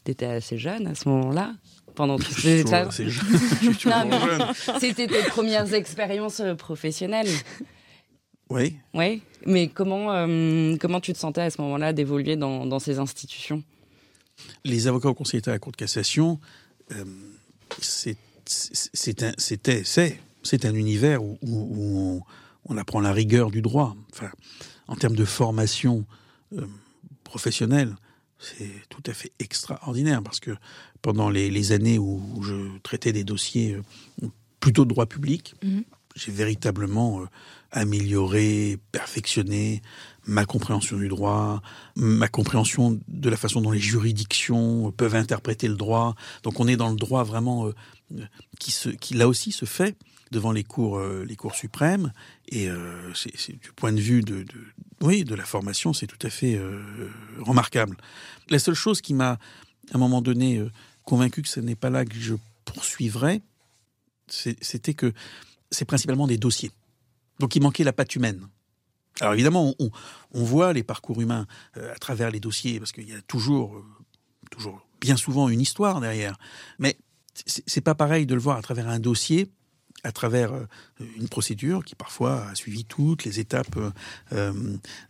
[0.03, 1.53] tu étais assez jeune à ce moment-là
[1.95, 2.91] pendant toutes ces étapes.
[4.79, 7.29] C'était tes premières expériences euh, professionnelles.
[8.49, 8.77] Oui.
[8.93, 9.21] Oui.
[9.45, 13.63] Mais comment, euh, comment tu te sentais à ce moment-là d'évoluer dans, dans, ces institutions?
[14.65, 16.39] Les avocats au Conseil d'État à la Cour de cassation,
[16.91, 17.03] euh,
[18.51, 19.33] c'était,
[19.85, 22.23] c'est, c'est un univers où, où,
[22.65, 23.95] on, apprend la rigueur du droit.
[24.11, 24.31] Enfin,
[24.87, 26.05] en termes de formation
[26.57, 26.65] euh,
[27.23, 27.95] professionnelle,
[28.39, 30.51] c'est tout à fait extraordinaire parce que
[31.01, 33.73] pendant les, années où je traitais des dossiers
[34.23, 34.27] euh,
[34.59, 35.83] plutôt de droit public, mhm.
[36.15, 37.25] J'ai véritablement euh,
[37.71, 39.81] amélioré, perfectionné
[40.25, 41.61] ma compréhension du droit,
[41.95, 46.15] ma compréhension de la façon dont les juridictions peuvent interpréter le droit.
[46.43, 48.25] Donc on est dans le droit vraiment euh,
[48.59, 49.95] qui, là aussi se fait
[50.31, 52.13] devant les cours, les cours suprêmes.
[52.47, 54.45] Et du point de vue de,
[55.01, 56.57] oui, de la formation, c'est tout à fait
[57.39, 57.97] remarquable.
[58.49, 59.39] La seule chose qui m'a, à
[59.93, 60.63] un moment donné,
[61.03, 63.41] convaincu que ce n'est pas là que je poursuivrais,
[64.29, 65.13] c'était que
[65.71, 66.71] c'est principalement des dossiers.
[67.39, 68.47] Donc il manquait la patte humaine.
[69.19, 71.45] Alors évidemment, on, voit les parcours humains
[71.77, 73.83] euh, à travers les dossiers, parce qu'il y a toujours, euh,
[74.49, 76.37] toujours, bien souvent une histoire derrière.
[76.79, 76.97] Mais
[77.33, 79.49] c'est pas pareil de le voir à travers un dossier
[80.03, 80.65] à travers euh,
[81.17, 83.77] une procédure qui parfois a suivi toutes les étapes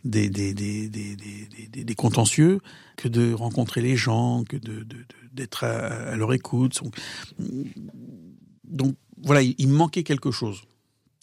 [0.04, 2.60] des, des, des, des, contentieux,
[2.96, 6.82] que de rencontrer les gens, que d'être de, à, leur écoute.
[8.64, 10.62] Donc voilà, il, manquait quelque chose.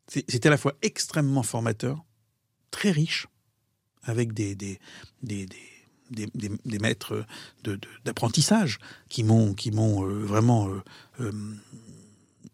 [0.07, 2.03] C'était à la fois extrêmement formateur,
[2.71, 3.27] très riche,
[4.03, 4.79] avec des, des,
[5.21, 5.47] des,
[6.09, 6.27] des,
[6.65, 7.25] des, maîtres
[8.05, 10.71] d'apprentissage qui m'ont qui m'ont euh, vraiment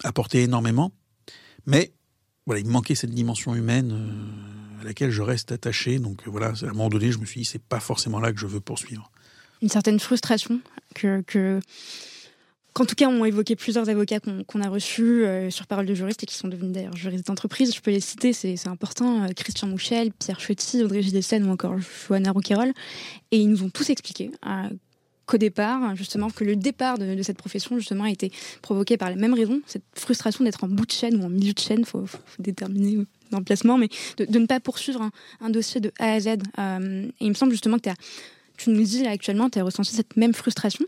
[0.03, 0.91] apporté énormément.
[1.65, 1.93] Mais
[2.45, 5.99] voilà, il me manquait cette dimension humaine euh, à laquelle je reste attaché.
[5.99, 8.31] Donc euh, voilà, à un moment donné, je me suis dit, c'est pas forcément là
[8.31, 9.11] que je veux poursuivre.
[9.61, 10.61] Une certaine frustration
[10.93, 11.59] que, que
[12.75, 16.21] qu'en tout cas ont évoqué plusieurs avocats qu'on a reçus euh, sur parole de juristes
[16.23, 17.73] et qui sont devenus d'ailleurs juristes d'entreprise.
[17.73, 19.25] Je peux les citer, c'est important.
[19.33, 22.73] Christian Mouchel, Pierre Chetty, Audrey Gidesen ou encore Johanna Roquerol.
[23.31, 24.29] Et ils nous ont tous expliqué
[25.25, 28.29] qu'au départ, justement, que le départ de, cette profession, justement, a été
[28.61, 31.53] provoqué par la même raison, cette frustration d'être en bout de chaîne ou en milieu
[31.53, 32.05] de chaîne, il faut,
[32.39, 35.09] déterminer l'emplacement, mais de, ne pas poursuivre
[35.39, 36.27] un, dossier de A à Z.
[36.59, 37.89] Euh, et il me semble justement que
[38.57, 40.85] tu nous dis actuellement, tu as ressenti cette même frustration.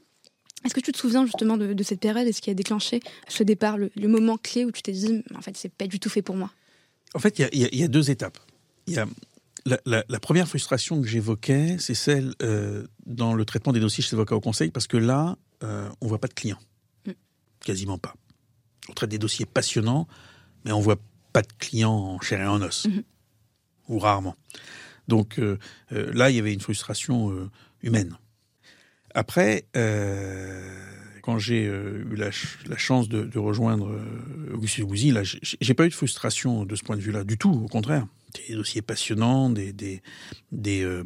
[0.65, 2.27] Est-ce que tu te souviens justement de, cette période?
[2.27, 5.41] Et ce qui a déclenché ce départ, le, moment clé où tu t'es dit, en
[5.41, 6.51] fait, c'est pas du tout fait pour moi?
[7.13, 8.37] En fait, il y, y, a deux étapes.
[8.87, 9.07] Il y a
[9.85, 14.35] la, première frustration que j'évoquais, c'est celle euh, dans le traitement des dossiers chez l'avocat
[14.35, 16.59] au conseil, parce que là, euh, on voit pas de clients.
[17.05, 17.11] Mm.
[17.61, 18.15] Quasiment pas.
[18.89, 20.07] On traite des dossiers passionnants,
[20.65, 20.99] mais on voit
[21.33, 22.85] pas de clients en chair et en os.
[22.85, 23.03] Mm-hmm.
[23.89, 24.35] Ou rarement.
[25.07, 25.57] Donc euh,
[25.93, 27.49] euh, là, il y avait une frustration
[27.81, 28.17] humaine.
[29.13, 29.65] Après,
[31.23, 32.31] quand j'ai eu la,
[32.77, 33.99] chance de, rejoindre
[34.53, 37.51] Augustin Gouzy, là, j'ai pas eu de frustration de ce point de vue-là, du tout,
[37.51, 38.07] au contraire
[38.47, 40.01] des dossiers passionnants, des, des,
[40.51, 41.03] des, euh,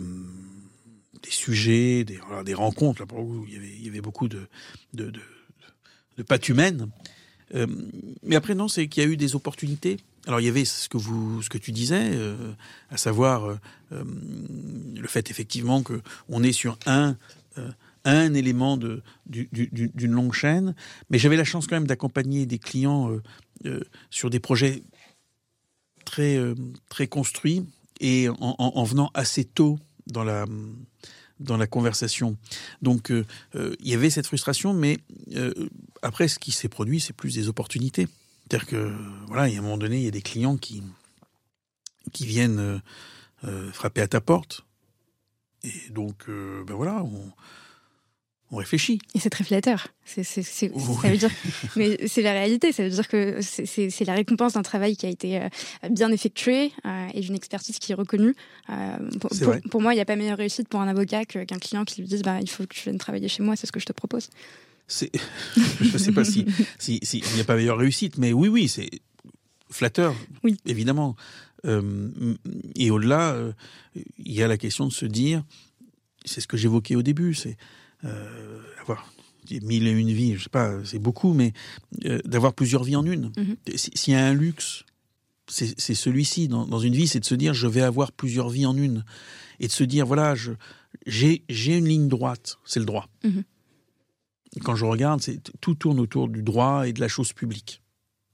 [1.21, 3.01] des sujets, des, des rencontres.
[3.01, 3.07] Là,
[3.47, 4.47] il y avait, il y avait beaucoup de,
[4.93, 5.21] de, de,
[6.17, 6.89] de pattes humaines.
[7.53, 7.67] Euh,
[8.23, 9.97] mais après, non, c'est qu'il y a eu des opportunités.
[10.27, 12.53] Alors, il y avait ce que, vous, ce que tu disais, euh,
[12.89, 13.55] à savoir euh,
[13.91, 14.03] euh
[14.95, 17.17] le fait effectivement que on est sur un
[18.03, 20.75] un élément d'une longue chaîne,
[21.09, 23.11] mais j'avais la chance quand même d'accompagner des clients
[23.65, 24.83] euh, sur des projets
[26.05, 26.55] très, euh,
[26.89, 27.65] très construit
[27.99, 30.47] et en, venant assez tôt dans la,
[31.39, 32.37] dans la conversation.
[32.81, 34.97] Donc, euh, euh, il y avait cette frustration, mais
[36.01, 38.07] après, ce qui s'est produit, c'est plus des opportunités.
[38.51, 38.91] C'est-à-dire que,
[39.27, 40.81] voilà, il y a un moment donné, il y a des clients qui,
[42.11, 42.79] qui viennent euh,
[43.45, 44.65] euh, frapper à ta porte.
[45.63, 47.03] Et donc, euh, ben voilà,
[48.51, 48.99] on réfléchit.
[49.15, 49.87] Et c'est très flatteur.
[50.03, 51.29] C'est, c'est, c'est, ça veut dire,
[51.77, 52.73] mais c'est la réalité.
[52.73, 55.49] Ça veut dire que c'est, la récompense d'un travail qui a été euh,
[55.89, 58.35] bien effectué euh, et d'une expertise qui est reconnue.
[58.69, 61.45] Euh, pour, pour, pour, moi, il n'y a pas meilleure réussite pour un avocat que,
[61.45, 63.67] qu'un client qui lui dise bah, il faut que tu viennes travailler chez moi, c'est
[63.67, 64.29] ce que je te propose.
[64.85, 65.11] C'est...
[65.55, 66.45] je ne sais pas si,
[66.77, 68.89] si, si, n'y a pas meilleure réussite, mais oui, oui, c'est
[69.69, 70.57] flatteur, oui.
[70.65, 71.15] évidemment.
[71.65, 72.35] Euh,
[72.75, 73.37] et au-delà,
[73.95, 75.43] il y a la question de se dire,
[76.25, 77.55] c'est ce que j'évoquais au début, c'est
[78.81, 79.11] avoir
[79.59, 81.53] mille et une vies, je sais pas, c'est beaucoup, mais
[82.05, 83.29] euh, d'avoir plusieurs vies en une.
[83.29, 83.77] Mm-hmm.
[83.95, 84.83] S'il y a un luxe,
[85.47, 88.65] c'est celui-ci dans, dans, une vie, c'est de se dire je vais avoir plusieurs vies
[88.65, 89.03] en une,
[89.59, 90.35] et de se dire voilà,
[91.05, 91.43] j'ai
[91.77, 93.09] une ligne droite, c'est le droit.
[93.23, 93.43] Mm-hmm.
[94.63, 95.21] Quand je regarde,
[95.59, 97.81] tout tourne autour du droit et de la chose publique.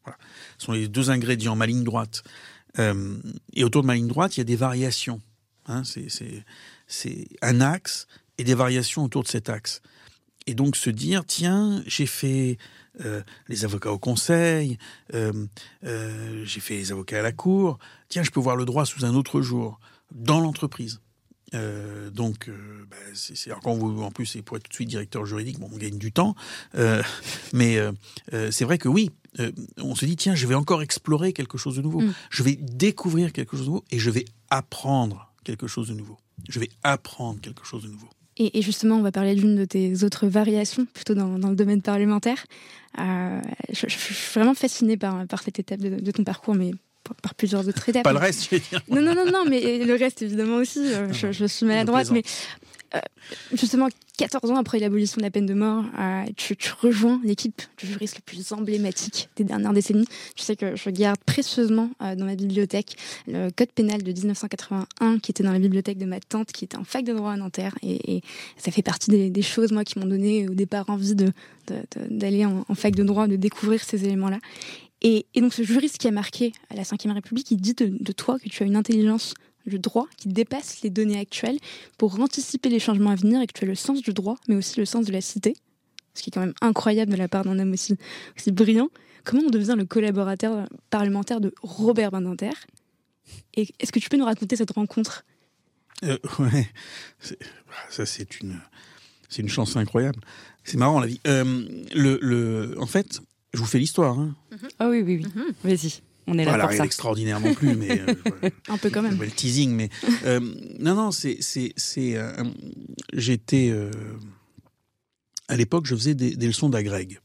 [0.03, 0.17] Voilà.
[0.57, 2.23] Ce sont les deux ingrédients, ma ligne droite.
[2.79, 3.17] Euh,
[3.53, 5.21] et autour de ma ligne droite, il y a des variations.
[5.67, 5.83] Hein,
[6.87, 9.81] c'est un axe et des variations autour de cet axe.
[10.45, 12.57] Et donc se dire, tiens, j'ai fait
[13.03, 14.77] euh, les avocats au conseil,
[15.13, 15.47] euh,
[15.83, 19.05] euh, j'ai fait les avocats à la cour, tiens, je peux voir le droit sous
[19.05, 19.79] un autre jour,
[20.11, 21.01] dans l'entreprise.
[21.53, 24.89] Euh, donc, euh, bah, c'est quand vous, en plus, c'est pour être tout de suite
[24.89, 26.35] directeur juridique, bon, on gagne du temps.
[26.75, 27.01] Euh,
[27.53, 29.11] mais euh, c'est vrai que oui,
[29.77, 32.01] on se dit tiens, je vais encore explorer quelque chose de nouveau.
[32.01, 32.13] Mm.
[32.29, 36.17] Je vais découvrir quelque chose de nouveau et je vais apprendre quelque chose de nouveau.
[36.49, 38.09] Je vais apprendre quelque chose de nouveau.
[38.37, 41.55] Et, et justement, on va parler d'une de tes autres variations, plutôt dans, dans le
[41.55, 42.45] domaine parlementaire.
[42.97, 43.41] Je,
[43.73, 46.71] je, suis vraiment fascinée par, par cette étape de, de ton parcours, mais
[47.21, 48.03] par plusieurs autres étapes.
[48.03, 48.81] Pas le reste, je vais dire.
[48.89, 50.79] Non, non, non, non, mais le reste, évidemment aussi.
[50.79, 52.66] Euh, je, je, suis maladroite, mais euh,
[53.53, 57.85] justement, 14 ans après l'abolition de la peine de mort, euh, tu, rejoins l'équipe du
[57.85, 60.07] juriste le plus emblématique des dernières décennies.
[60.35, 62.95] Tu sais que je garde précieusement euh, dans ma bibliothèque
[63.27, 66.77] le code pénal de 1981 qui était dans la bibliothèque de ma tante qui était
[66.77, 68.21] en fac de droit à Nanterre et,
[68.57, 71.15] ça fait partie des, choses moi qui m'ont donné au départ envie
[72.09, 74.39] d'aller en, fac de droit, de découvrir ces éléments-là.
[75.01, 78.39] Et, donc ce juriste qui a marqué à la Ve République, il dit de, toi
[78.39, 79.35] que tu as une intelligence
[79.67, 81.59] du droit qui dépasse les données actuelles
[81.97, 84.55] pour anticiper les changements à venir et que tu as le sens du droit, mais
[84.55, 85.55] aussi le sens de la cité,
[86.13, 87.95] ce qui est quand même incroyable de la part d'un homme aussi,
[88.35, 88.89] aussi brillant.
[89.23, 92.51] Comment on devient le collaborateur parlementaire de Robert Badinter?
[93.55, 95.25] Et est-ce que tu peux nous raconter cette rencontre?
[96.03, 96.67] Euh, Ouais,
[97.89, 98.59] ça c'est une,
[99.29, 100.21] c'est une chance incroyable.
[100.63, 101.19] C'est marrant la vie.
[101.27, 101.43] Euh,
[101.93, 103.21] le, le, en fait,
[103.53, 104.17] je vous fais l'histoire.
[104.19, 104.35] Hein.
[104.51, 104.69] Mm -hmm.
[104.79, 105.25] Ah oui, oui, oui.
[105.25, 105.53] Mm -hmm.
[105.63, 106.01] Vas-y.
[106.27, 106.83] On est là voilà, pour rien ça.
[106.83, 109.17] d'extraordinaire non plus, mais euh, un peu quand même.
[109.19, 109.89] Le teasing, mais
[110.25, 110.39] euh,
[110.79, 112.15] non, non, c'est, c'est, c'est.
[112.17, 112.31] Euh,
[113.13, 113.89] j'étais euh,
[115.47, 117.19] à l'époque, je faisais des, des leçons d'agrég.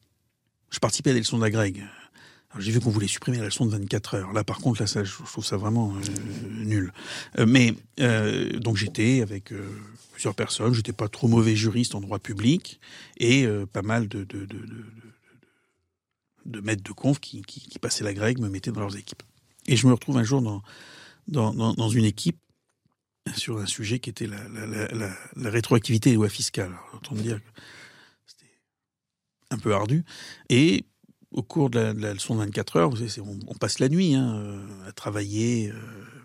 [0.71, 1.83] Je participais à des leçons d'agrég.
[2.59, 4.33] J'ai vu qu'on voulait supprimer la leçon de 24 heures.
[4.35, 6.93] Là, par contre, là, ça, je trouve ça vraiment euh, nul.
[7.39, 7.75] Euh, mais
[8.61, 9.53] donc j'étais avec
[10.13, 10.75] plusieurs personnes.
[10.75, 12.79] J'étais pas trop mauvais juriste en droit public
[13.19, 14.85] et pas mal de, de, de, de
[16.45, 17.43] de maîtres de conf qui,
[17.81, 19.23] passaient la grecque me mettaient dans leurs équipes.
[19.67, 20.63] Et je me retrouve un jour dans,
[21.29, 22.39] dans, dans, une équipe
[23.35, 26.75] sur un sujet qui était la, la, rétroactivité des lois fiscales.
[26.95, 27.61] Autant dire que
[28.27, 28.51] c'était
[29.51, 30.05] un peu ardu.
[30.49, 30.85] Et
[31.31, 32.91] au cours de la, de leçon de 24 heures,
[33.47, 35.77] on, passe la nuit hein, à travailler euh,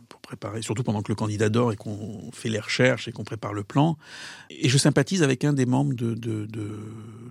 [0.10, 3.24] pour préparer, surtout pendant que le candidat dort et qu'on fait les recherches et qu'on
[3.24, 3.98] prépare le plan.
[4.50, 6.80] Et je sympathise avec un des membres de, de, de,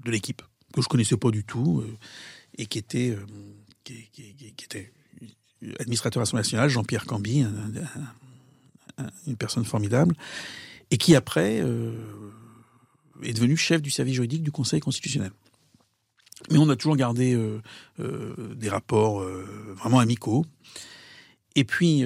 [0.05, 1.81] de l'équipe que je connaissais pas du tout.
[1.81, 1.99] Euh,
[2.59, 3.27] et qui était, euh,
[3.85, 4.93] qui, était
[5.79, 10.15] administrateur à l'Assemblée nationale, Jean-Pierre un, une personne formidable,
[10.91, 11.93] et qui après euh,
[13.23, 15.33] est devenu chef du service juridique du Conseil constitutionnel.
[16.51, 20.45] Mais on a toujours gardé euh, des rapports vraiment amicaux.
[21.55, 22.05] Et puis,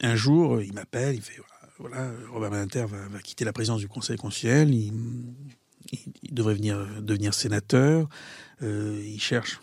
[0.00, 1.40] un jour, il m'appelle, il fait
[1.78, 4.72] voilà, Robert Badinter va, quitter la présidence du Conseil constitutionnel,
[6.22, 8.08] il devrait venir devenir sénateur.
[8.62, 9.60] Euh, il cherche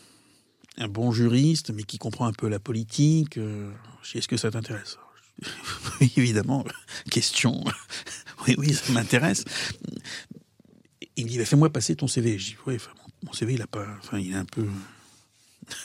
[0.78, 3.38] un bon juriste, mais qui comprend un peu la politique.
[3.38, 3.72] Euh,
[4.14, 4.98] est-ce que ça t'intéresse?
[6.00, 6.66] Oui, évidemment.
[7.12, 7.64] Question.
[8.48, 9.46] oui, oui, ça m'intéresse.
[11.16, 12.38] Il me dit, bah, fais-moi passer ton CV.
[12.38, 12.92] Je dis, oui, enfin,
[13.24, 14.68] mon CV, il a pas, enfin, il est un peu,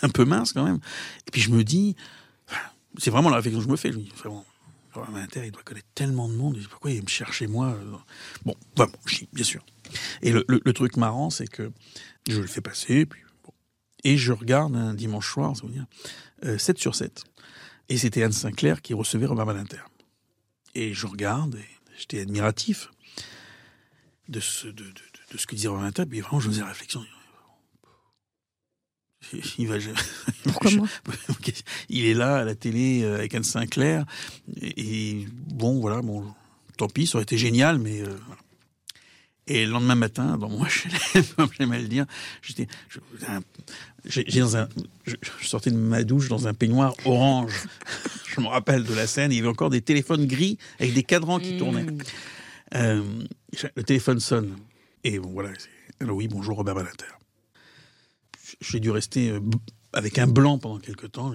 [0.03, 0.81] un peu mince quand même.
[1.27, 1.96] Et puis je me dis,
[2.96, 3.92] c'est vraiment la réflexion que je me fais.
[3.92, 3.98] Je
[5.44, 6.59] il doit connaître tellement de monde.
[6.70, 7.77] Pourquoi il me chercher moi?
[8.44, 9.64] Bon, bah, bon, bien sûr.
[10.22, 11.70] Et le, le, le truc marrant, c'est que
[12.29, 13.53] je le fais passer, puis bon.
[14.05, 15.87] et je regarde un dimanche soir, ça veut dire,
[16.44, 17.24] euh, 7 sur 7.
[17.88, 19.83] Et c'était Anne Sinclair qui recevait Robert Badinter.
[20.74, 22.90] Et je regarde, et j'étais admiratif
[24.29, 24.92] de ce, de, de,
[25.33, 27.03] de ce que disait Robert Badinter, puis vraiment je faisais la réflexion.
[29.59, 29.77] Il va.
[30.44, 30.87] Pourquoi moi?
[31.88, 34.05] Il est là à la télé euh, avec Anne Sinclair
[34.61, 36.24] et, bon voilà bon
[36.77, 38.16] tant pis ça aurait été génial mais euh,
[39.50, 42.06] Et le lendemain matin, dans mon HLM, comme j'aime à le dire,
[42.42, 42.68] j'étais,
[44.04, 44.68] j'ai dans un,
[45.04, 47.66] je, sortais de ma douche dans un peignoir orange.
[48.26, 49.32] je me rappelle de la scène.
[49.32, 51.84] Il y avait encore des téléphones gris avec des cadrans qui tournaient.
[51.84, 51.98] Mmh.
[52.74, 53.02] Euh,
[53.74, 54.56] le téléphone sonne
[55.02, 55.50] et bon voilà.
[56.00, 57.06] Alors oui, bonjour Robert Badinter
[58.61, 59.40] j'ai dû rester euh,
[59.92, 61.34] avec un blanc pendant quelques temps.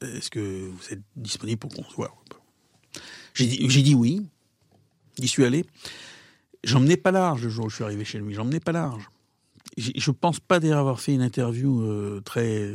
[0.00, 2.14] Est-ce que vous êtes disponible pour qu'on se voit
[3.34, 4.26] J'ai dit, dit oui.
[5.18, 5.64] J'y suis allé.
[6.64, 8.34] J'emmenais pas large le jour où je suis arrivé chez lui.
[8.34, 9.08] J'emmenais pas large.
[9.76, 12.74] Je pense pas d'ailleurs avoir fait une interview euh, très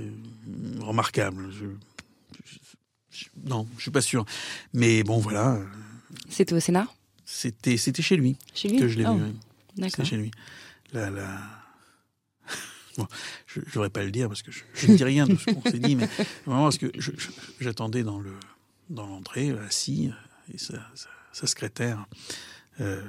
[0.79, 1.51] remarquable.
[1.51, 1.65] Je,
[3.11, 4.25] je, non, je suis pas sûr.
[4.73, 5.59] Mais bon, voilà.
[6.29, 6.87] C'était au Sénat?
[7.25, 8.37] C'était c'était chez lui.
[8.53, 8.79] Chez lui?
[8.79, 9.15] Que je l'ai oh.
[9.15, 9.33] vu.
[9.75, 10.05] D'accord.
[10.05, 10.31] chez lui.
[10.93, 11.41] La, la,
[12.97, 13.07] Bon,
[13.47, 15.69] je ne devrais pas le dire parce que je, ne dis rien de ce qu'on
[15.69, 16.07] s'est dit, mais
[16.45, 16.91] vraiment parce que
[17.59, 18.31] j'attendais dans le
[18.89, 20.11] dans l'entrée, assis,
[20.53, 20.73] et sa,
[21.33, 22.05] sa, secrétaire,
[22.79, 23.01] euh,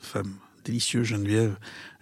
[0.00, 1.56] femme délicieuse, Geneviève,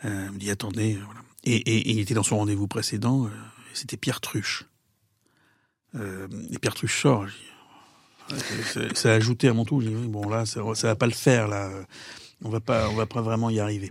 [0.05, 1.21] euh, me dit attendez, euh, voilà.
[1.45, 3.31] Et, et, il était dans son rendez-vous précédent, euh,
[3.73, 4.65] c'était Pierre Truche.
[5.95, 7.27] Et Pierre Truche sort.
[8.95, 9.83] ça a ajouté à mon tour.
[9.83, 11.71] Bon là, ça, ça va pas le faire là
[12.45, 13.91] on va pas, on va pas vraiment y arriver.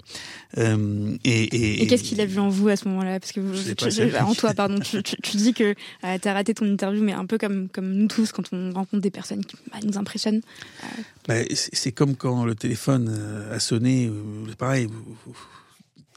[0.57, 3.19] Euh, et, et, et qu'est-ce qu'il a vu en vous à ce moment-là?
[3.19, 6.65] Parce que vous, tu, en toi, pardon, tu, dis que euh, tu as raté ton
[6.65, 9.79] interview, mais un peu comme comme nous tous quand on rencontre des personnes qui bah,
[9.83, 10.41] nous impressionnent.
[10.83, 11.01] Euh...
[11.27, 14.09] Bah, c'est comme quand le téléphone euh, a sonné.
[14.57, 14.87] Pareil.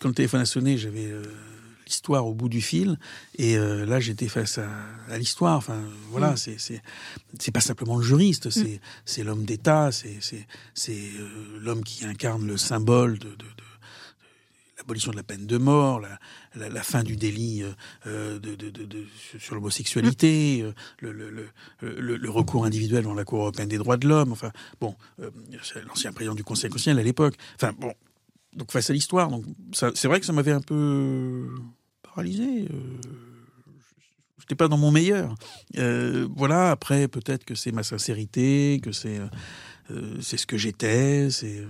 [0.01, 1.09] Quand le téléphone a sonné, j'avais
[1.91, 2.99] l'histoire au bout du fil.
[3.37, 4.69] Et euh, là, j'étais face à,
[5.09, 5.57] à l'histoire.
[5.57, 6.37] Enfin, voilà, mm.
[6.37, 6.83] c'est c'est
[7.39, 8.51] c'est pas simplement le juriste, mm.
[8.51, 13.35] c'est c'est l'homme d'État, c'est c'est c'est euh, l'homme qui incarne le symbole de, de,
[13.35, 13.65] de
[14.79, 16.19] l'abolition de la peine de mort, la,
[16.55, 17.63] la, la fin du délit
[18.07, 19.05] euh, de, de, de,
[19.39, 20.73] sur l'homosexualité, mm.
[21.01, 21.49] le, le,
[21.81, 25.31] le, le, recours individuel dans la Cour européenne des droits de l'homme, enfin, bon, euh,
[25.87, 27.93] l'ancien président du Conseil constitutionnel à l'époque, enfin, bon,
[28.55, 31.49] donc face à l'histoire, donc c'est vrai que ça m'avait un peu
[32.15, 32.69] paralysé.
[32.71, 33.01] Euh,
[34.51, 35.35] J'étais pas dans mon meilleur.
[35.79, 36.73] Euh, voilà.
[36.73, 39.21] Après, peut-être que c'est ma sincérité, que c'est
[39.91, 41.31] euh, c'est ce que j'étais.
[41.31, 41.69] C'est euh,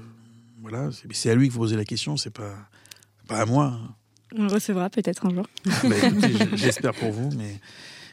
[0.63, 0.89] voilà.
[1.13, 2.17] C'est à lui que vous posez la question.
[2.17, 2.55] C'est pas
[3.29, 3.79] pas à moi.
[4.35, 5.47] On le recevra peut-être un jour.
[5.65, 5.97] Bah,
[6.55, 7.61] j'espère pour vous, mais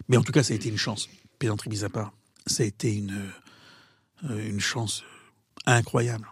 [0.09, 1.07] mais en tout cas, ça a été une chance.
[1.39, 2.11] Pédantrie mis à part,
[2.45, 3.21] ça a été une
[4.27, 5.03] une chance
[5.65, 6.27] incroyable,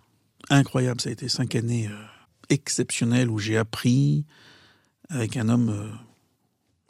[0.49, 0.99] incroyable.
[0.99, 1.89] Ça a été cinq années
[2.49, 4.25] exceptionnelles où j'ai appris,
[5.09, 5.89] avec un homme, euh,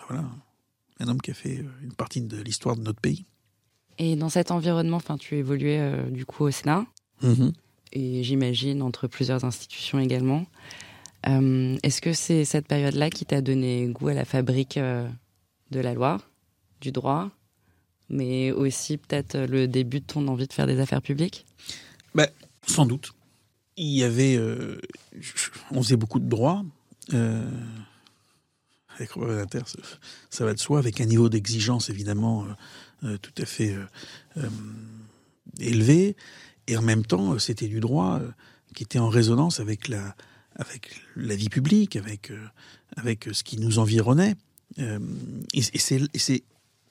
[0.08, 0.26] voilà,
[1.00, 3.26] un homme qui a fait euh, une partie de l'histoire de notre pays.
[3.98, 6.86] Et dans cet environnement, enfin, tu évoluais euh, du coup au Sénat,
[7.24, 7.54] mm-hmm.
[7.94, 10.46] et j'imagine entre plusieurs institutions également.
[11.28, 15.94] Euh, Est-ce que c'est cette période-là qui t'a donné goût à la fabrique de la
[15.94, 16.22] loi,
[16.82, 17.32] du droit,
[18.10, 21.46] mais aussi peut-être le début de ton envie de faire des affaires publiques?
[22.14, 22.28] Ben,
[22.68, 23.14] Sans doute.
[23.78, 24.40] Il y avait,
[25.72, 26.64] on faisait beaucoup de droit
[28.96, 29.62] avec Robert Inter,
[30.30, 33.76] ça va de soi, avec un niveau d'exigence évidemment euh, euh, tout à fait
[34.38, 34.50] euh,
[35.60, 36.16] élevé,
[36.68, 38.20] et en même temps, c'était du droit
[38.74, 40.16] qui était en résonance avec la,
[40.56, 42.32] avec la vie publique, avec,
[42.98, 44.36] avec ce qui nous environnait.
[44.80, 46.44] et, c'est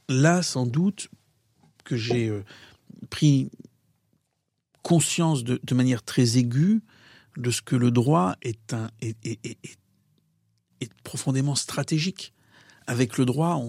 [0.09, 1.09] là, sans doute,
[1.83, 2.33] que j'ai
[3.11, 3.51] pris
[4.83, 6.81] conscience de, manière très aiguë
[7.37, 9.79] de ce que le droit est, un, est
[11.03, 12.33] profondément stratégique.
[12.87, 13.61] Avec le droit,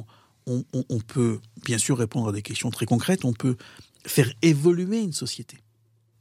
[0.45, 3.55] on, peut bien sûr répondre à des questions très concrètes, on peut
[4.05, 5.57] faire évoluer une société.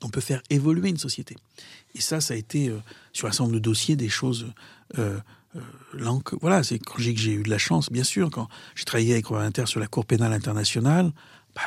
[0.03, 1.37] On peut faire évoluer une société.
[1.95, 2.79] Et ça, ça a été euh,
[3.13, 4.53] sur un certain nombre de dossiers des choses.
[4.99, 5.19] Euh,
[5.57, 9.27] euh, voilà, c'est quand j'ai eu de la chance, bien sûr, quand j'ai travaillé avec
[9.27, 11.13] Robert Inter sur la Cour pénale internationale.
[11.55, 11.63] Bah,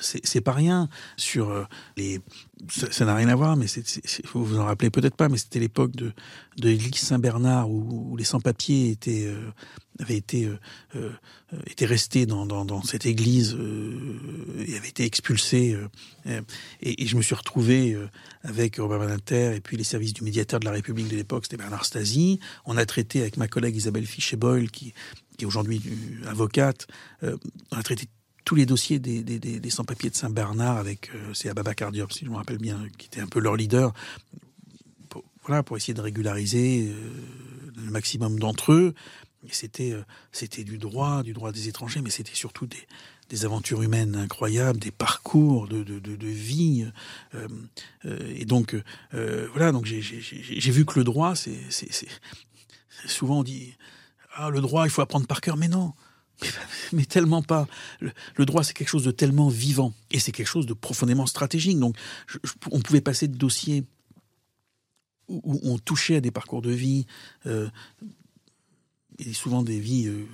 [0.00, 1.64] c'est pas rien sur euh,
[1.96, 2.20] les.
[2.68, 3.84] Ça n'a rien à voir, mais c'est
[4.32, 6.12] vous vous en rappelez peut-être pas, mais c'était l'époque de
[6.58, 9.50] de Saint-Bernard où, les sans-papiers étaient euh,
[9.98, 10.58] avaient été euh,
[10.96, 11.10] euh,
[11.82, 13.56] restés dans, dans, cette église
[14.66, 15.76] et avaient été expulsés.
[16.82, 17.96] Et, je me suis retrouvé
[18.42, 21.56] avec Robert Badinter et puis les services du médiateur de la République de l'époque, c'était
[21.56, 22.40] Bernard Stasi.
[22.66, 24.92] On a traité avec ma collègue Isabelle Fichet-Boyle qui
[25.38, 25.82] qui est aujourd'hui
[26.26, 26.86] avocate,
[27.22, 28.08] on a traité
[28.46, 32.58] tous les dossiers des, sans-papiers de Saint-Bernard avec, euh, c'est Ababakar si je me rappelle
[32.58, 33.92] bien, qui était un peu leur leader,
[35.10, 36.94] pour, voilà, pour essayer de régulariser euh,
[37.76, 38.94] le maximum d'entre eux.
[39.50, 44.14] C'était, euh, c'était du droit, du droit des étrangers, mais c'était surtout des, aventures humaines
[44.14, 46.86] incroyables, des parcours de, de, vie.
[47.34, 47.48] Euh,
[48.36, 48.76] et donc,
[49.10, 51.58] voilà, donc j'ai vu que le droit, c'est,
[53.06, 53.74] souvent on dit,
[54.36, 55.56] ah, le droit, il faut apprendre par cœur.
[55.56, 55.92] Mais non,
[56.92, 57.66] mais, tellement pas.
[58.00, 61.78] Le, droit, c'est quelque chose de tellement vivant et c'est quelque chose de profondément stratégique.
[61.78, 61.96] Donc,
[62.70, 63.84] on pouvait passer de dossiers
[65.28, 67.06] où, on touchait à des parcours de vie,
[67.46, 67.68] euh,
[69.18, 70.24] et souvent des vies euh,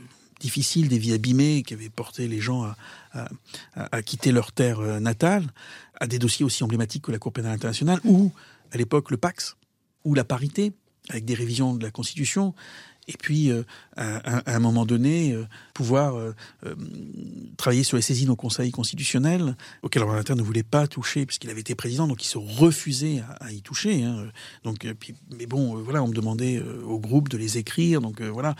[0.41, 2.71] difficiles, des vies abîmées qui avaient porté les gens
[3.75, 5.47] à, quitter leur terre euh, natale,
[6.01, 8.33] à des dossiers aussi emblématiques que la Cour pénale internationale, ou
[8.73, 9.57] à l'époque le Pax,
[10.05, 10.73] ou la parité,
[11.09, 12.55] avec des révisions de la Constitution,
[13.09, 13.65] et puis euh,
[13.97, 15.45] à, un moment donné euh,
[15.75, 16.35] pouvoir euh,
[17.57, 21.61] travailler sur les saisines au Conseil constitutionnel auquel l'ordinateur ne voulait pas toucher puisqu'il avait
[21.61, 24.27] été président donc il se refusait à, y toucher hein.
[24.63, 24.87] donc
[25.37, 28.55] mais bon voilà on me demandait au groupe de les écrire donc voilà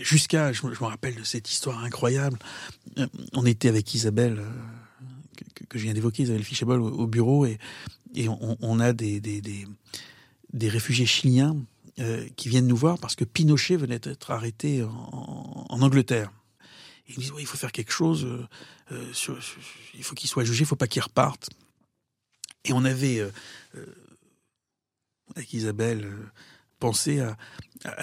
[0.00, 2.38] jusqu'à je, me rappelle de cette histoire incroyable
[3.34, 4.42] on était avec Isabelle
[5.68, 7.58] que, je viens d'évoquer Isabelle Fichabol au, bureau et,
[8.28, 11.56] on, a des réfugiés chiliens
[12.00, 16.30] euh, qui viennent nous voir parce que Pinochet venait d'être arrêté en, Angleterre.
[17.08, 18.46] ils disent il faut faire quelque chose, euh,
[18.92, 19.40] euh,
[19.94, 21.50] il faut qu'il soit jugé, il faut pas qu'il reparte.
[22.64, 23.20] Et on avait,
[25.34, 26.08] avec Isabelle,
[26.78, 27.36] pensé à,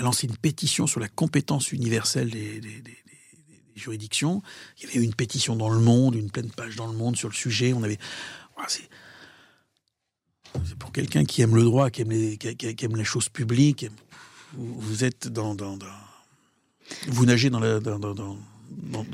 [0.02, 2.62] lancer une pétition sur la compétence universelle des,
[3.76, 4.42] juridictions.
[4.78, 7.16] Il y avait eu une pétition dans le Monde, une pleine page dans le Monde
[7.16, 7.74] sur le sujet.
[7.74, 8.00] On avait,
[10.80, 13.88] pour quelqu'un qui aime le droit, qui aime les, qui, aime les choses publiques.
[14.54, 15.78] Vous êtes dans, dans,
[17.08, 18.38] vous nagez dans, le, dans, dans,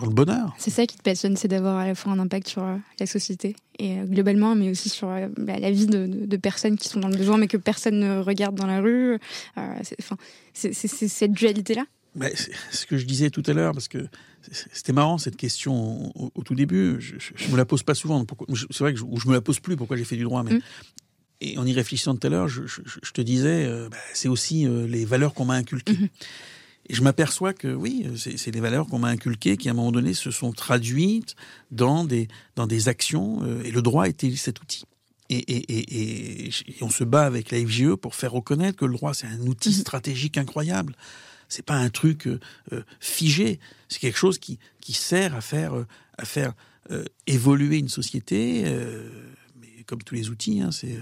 [0.06, 0.54] le bonheur.
[0.58, 3.06] C'est ça qui te passionne, c'est d'avoir à la fois un impact sur euh, la
[3.06, 6.88] société et euh, globalement, mais aussi sur euh, bah, la vie de, de, personnes qui
[6.88, 9.18] sont dans le besoin, mais que personne ne regarde dans la rue.
[9.56, 10.18] Enfin,
[10.54, 11.86] c'est cette dualité-là.
[12.36, 14.06] c'est ce que je disais tout à l'heure, parce que
[14.74, 16.98] c'était marrant cette question au, tout début.
[17.00, 17.16] Je,
[17.46, 18.26] ne me la pose pas souvent.
[18.72, 19.76] C'est vrai que je, je me la pose plus.
[19.76, 20.62] Pourquoi j'ai fait du droit, mais mm.
[21.42, 22.62] Et en y réfléchissant tout à l'heure, je,
[23.12, 25.94] te disais, euh, bah, c'est aussi euh, les valeurs qu'on m'a inculquées.
[25.94, 26.10] Mhm.
[26.88, 29.92] Et je m'aperçois que oui, c'est les valeurs qu'on m'a inculquées qui, à un moment
[29.92, 31.36] donné, se sont traduites
[31.72, 33.40] dans des, dans des actions.
[33.44, 34.84] Euh, et le droit était cet outil.
[35.30, 39.14] Et, et, et, on se bat avec la FGE pour faire reconnaître que le droit,
[39.14, 39.76] c'est un outil mhm.
[39.76, 40.96] stratégique incroyable.
[41.50, 42.30] C'est pas un truc
[43.02, 43.60] figé.
[43.90, 45.74] C'est quelque chose qui, qui sert à faire,
[46.18, 46.54] à faire
[47.28, 48.64] évoluer une société.
[49.60, 50.98] mais comme tous les outils, hein, c'est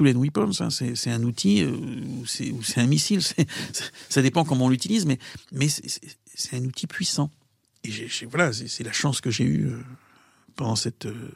[0.00, 3.20] les weapons, hein, c'est un outil euh, ou c'est un missile.
[4.08, 5.18] Ça dépend comment on l'utilise, mais,
[5.52, 7.30] mais c'est un outil puissant.
[7.84, 7.90] Et
[8.30, 9.80] voilà, c'est la chance que j'ai eue euh,
[10.54, 11.32] pendant cette, euh,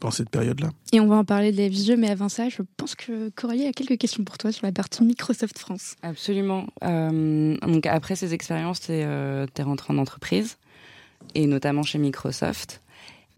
[0.00, 0.70] pendant cette période-là.
[0.92, 3.66] Et on va en parler de la visio, mais avant ça, je pense que Coralie
[3.66, 5.96] a quelques questions pour toi sur la partie Microsoft France.
[6.02, 6.66] Absolument.
[6.82, 10.58] donc après ces expériences, tu es, es, rentré en entreprise,
[11.34, 12.82] et notamment chez Microsoft.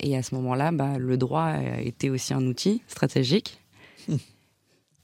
[0.01, 3.61] Et à ce moment-là, bah, le droit était aussi un outil stratégique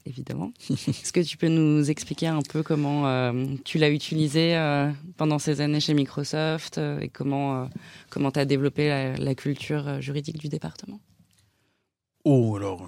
[0.05, 0.51] évidemment.
[0.69, 5.39] Est-ce que tu peux nous expliquer un peu comment euh, tu l'as utilisé euh, pendant
[5.39, 7.69] ces années chez Microsoft euh, et comment
[8.09, 10.99] comment tu as développé la, culture juridique du département?
[12.23, 12.87] Oh, alors.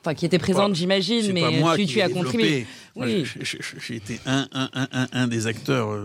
[0.00, 2.66] Enfin, qui était présente, j'imagine, mais moi tu, tu as contribué.
[2.94, 3.24] Oui.
[3.42, 5.98] J'ai été un, un, un, un, des acteurs.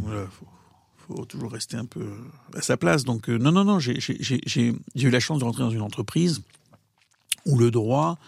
[0.00, 0.26] voilà,
[1.06, 2.06] faut, toujours rester un peu
[2.54, 3.04] à sa place.
[3.04, 6.42] Donc, non, non, non, j'ai eu la chance de rentrer dans une entreprise
[7.44, 8.18] où le droit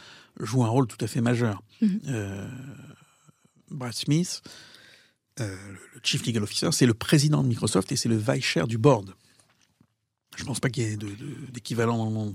[0.40, 1.62] joue un rôle tout à fait majeur.
[1.80, 2.00] Mhm.
[2.08, 2.48] Euh,
[3.70, 4.42] Brad Smith,
[5.40, 5.56] euh,
[5.94, 8.78] le Chief Legal Officer, c'est le président de Microsoft et c'est le vice chair du
[8.78, 9.14] board.
[10.36, 10.96] Je ne pense pas qu'il y ait
[11.52, 12.34] d'équivalent dans le monde.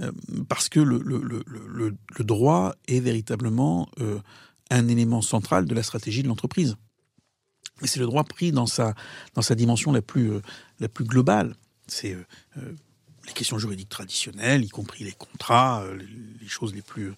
[0.00, 0.10] Euh,
[0.48, 3.88] parce que le, le, le, le, droit est véritablement
[4.70, 6.76] un élément central de la stratégie de l'entreprise.
[7.82, 8.94] Et c'est le droit pris dans sa,
[9.34, 10.32] dans sa dimension la plus,
[10.80, 11.54] la plus globale.
[11.86, 12.16] C'est
[13.26, 15.98] les questions juridiques traditionnelles, y compris les contrats, euh,
[16.40, 17.12] les choses les plus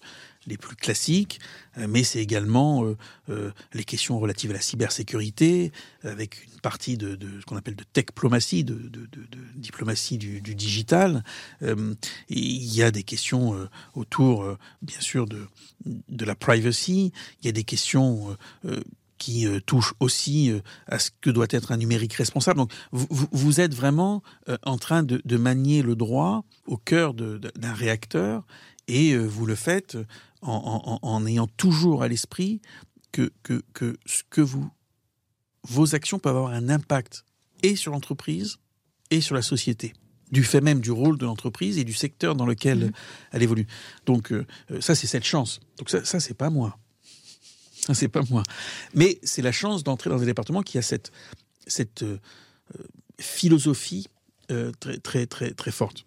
[0.45, 1.41] les plus classiques,
[1.77, 2.85] euh, mais c'est également
[3.27, 7.83] euh, les questions relatives à la cybersécurité, avec une partie de, ce qu'on appelle de
[7.83, 9.09] techplomatie, de, de,
[9.55, 11.23] diplomatie du, digital.
[12.29, 15.45] il y a des questions autour, bien sûr, de,
[15.85, 17.11] de la privacy.
[17.41, 18.37] Il y a des questions
[19.17, 22.57] qui euh, touche aussi euh, à ce que doit être un numérique responsable.
[22.57, 27.13] Donc vous, vous êtes vraiment euh, en train de, de, manier le droit au cœur
[27.13, 28.45] d'un réacteur
[28.87, 29.97] et vous le faites
[30.41, 32.61] en, en, en ayant toujours à l'esprit
[33.11, 34.69] que, que, que, ce que vous,
[35.63, 37.25] vos actions peuvent avoir un impact
[37.63, 38.57] et sur l'entreprise
[39.09, 39.93] et sur la société
[40.31, 42.91] du fait même du rôle de l'entreprise et du secteur dans lequel mmh.
[43.31, 43.67] elle évolue.
[44.05, 44.33] Donc
[44.81, 45.61] ça, c'est cette chance.
[45.77, 46.77] Donc ça, ça c'est pas moi.
[47.93, 48.43] c'est pas moi.
[48.93, 51.11] Mais c'est la chance d'entrer dans un département qui a cette,
[51.67, 52.17] cette euh,
[53.19, 54.07] philosophie
[54.51, 56.05] euh, très, très, très, très forte.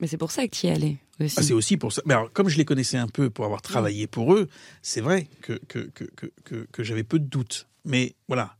[0.00, 1.36] Mais c'est pour ça que tu y allais aussi.
[1.38, 2.02] Ah, c'est aussi pour ça.
[2.04, 4.48] Mais alors, comme je les connaissais un peu pour avoir travaillé pour eux,
[4.82, 6.04] c'est vrai que, que, que,
[6.44, 7.66] que, que j'avais peu de doutes.
[7.86, 8.56] Mais voilà,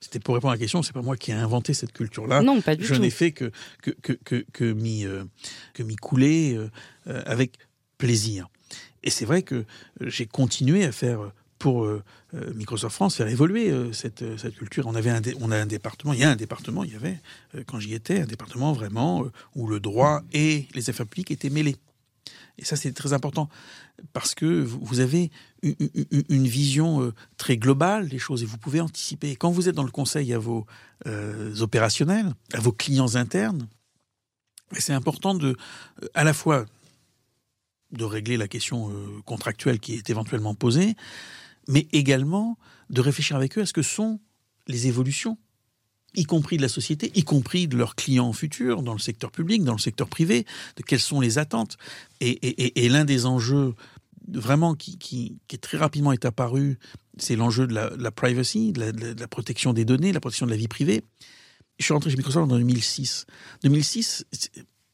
[0.00, 2.42] c'était pour répondre à la question, c'est pas moi qui ai inventé cette culture-là.
[2.42, 3.00] Non, pas du Je tout.
[3.00, 3.50] n'ai fait que,
[3.82, 5.24] que, que, que, que m'y euh,
[6.00, 6.70] couler euh,
[7.08, 7.58] euh, avec
[7.98, 8.48] plaisir.
[9.02, 9.64] Et c'est vrai que
[10.00, 11.32] j'ai continué à faire euh,
[11.62, 12.02] pour euh,
[12.34, 14.88] euh, Microsoft France faire évoluer euh, cette, cette culture.
[14.88, 17.20] On avait un, on a un département, il y a un département, il y avait
[17.66, 21.76] quand j'y étais un département vraiment où le droit et les affaires publiques étaient mêlés.
[22.58, 23.48] Et ça, c'est très important
[24.12, 25.30] parce que vous avez
[25.62, 29.36] une, vision très globale des choses et vous pouvez anticiper.
[29.36, 30.66] Quand vous êtes dans le conseil à vos
[31.60, 33.68] opérationnels, à vos clients internes,
[34.78, 35.56] c'est important de,
[36.14, 36.66] à la fois,
[37.92, 38.90] de régler la question
[39.24, 40.96] contractuelle qui est éventuellement posée,
[41.68, 42.58] mais également
[42.90, 44.20] de réfléchir avec eux à ce que sont
[44.68, 45.38] les évolutions
[46.14, 49.64] y compris de la société, y compris de leurs clients futurs, dans le secteur public,
[49.64, 50.44] dans le secteur privé,
[50.76, 51.76] de quelles sont les attentes.
[52.20, 53.74] Et, l'un des enjeux
[54.28, 56.78] vraiment qui, qui- très rapidement est apparu,
[57.18, 60.56] c'est l'enjeu de la, privacy, de la protection des données, de la protection de la
[60.56, 61.02] vie privée.
[61.78, 63.26] Je suis rentré chez Microsoft en 2006.
[63.62, 64.24] 2006,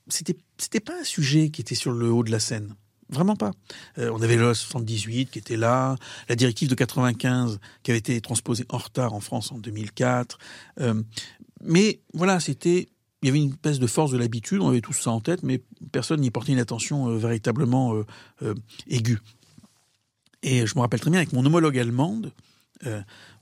[0.09, 2.75] c'était c'était pas un sujet qui était sur le haut de la scène.
[3.11, 3.53] Vraiment pas.
[3.99, 5.97] Euh, on avait le 78 qui était là,
[6.29, 10.39] la directive de 95 qui avait été transposée en retard en France en 2004.
[10.81, 11.03] Euh,
[11.63, 12.89] mais voilà, c'était.
[13.23, 15.43] Il y avait une espèce de force de l'habitude, on avait tous ça en tête,
[15.43, 18.01] mais personne n'y portait une attention euh, véritablement
[18.87, 19.19] aiguë.
[20.45, 22.33] Et je me rappelle très bien, avec mon homologue allemande,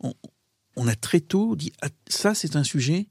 [0.01, 3.07] on, a très tôt dit ah, ça, c'est un sujet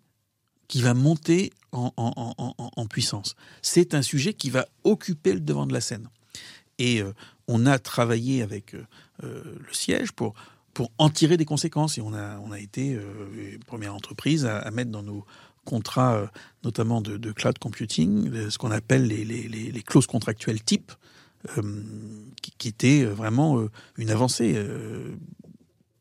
[0.68, 3.36] qui va monter en puissance.
[3.62, 6.10] C'est un sujet qui va occuper le devant de la scène.
[6.80, 7.13] Et euh,
[7.47, 8.86] on a travaillé avec euh,
[9.23, 10.34] euh, le siège pour,
[10.73, 11.97] pour en tirer des conséquences.
[11.97, 12.99] Et on a, on a été
[13.65, 15.26] première entreprise à, mettre dans nos
[15.63, 16.30] contrats,
[16.63, 20.91] notamment de, cloud computing, ce qu'on appelle les, clauses contractuelles type,
[22.41, 23.65] qui, qui était vraiment
[23.97, 24.61] une avancée.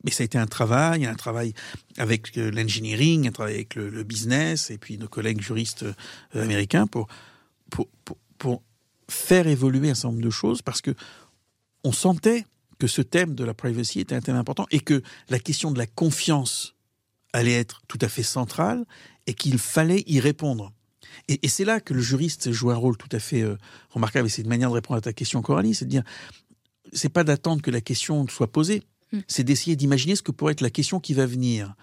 [0.05, 1.55] mais ça a été un travail, un travail
[1.97, 5.87] avec l'engineering, un travail avec le, business et puis nos collègues juristes
[6.35, 7.07] américains pour,
[7.70, 7.89] pour,
[8.39, 8.61] pour
[9.15, 10.93] faire évoluer un certain nombre de choses parce que
[11.83, 12.45] on sentait
[12.79, 15.79] que ce thème de la privacy était un thème important et que la question de
[15.79, 16.75] la confiance
[17.33, 18.85] allait être tout à fait centrale
[19.27, 20.73] et qu'il fallait y répondre.
[21.29, 23.57] Et, et c'est là que le juriste joue un rôle tout à fait euh,
[23.91, 24.27] remarquable.
[24.27, 26.03] Et c'est une manière de répondre à ta question, Coralie, c'est de dire,
[26.93, 28.83] c'est pas d'attendre que la question soit posée,
[29.15, 29.21] Mm.
[29.29, 31.75] c'est d'essayer d'imaginer ce que pourrait être la question qui va venir.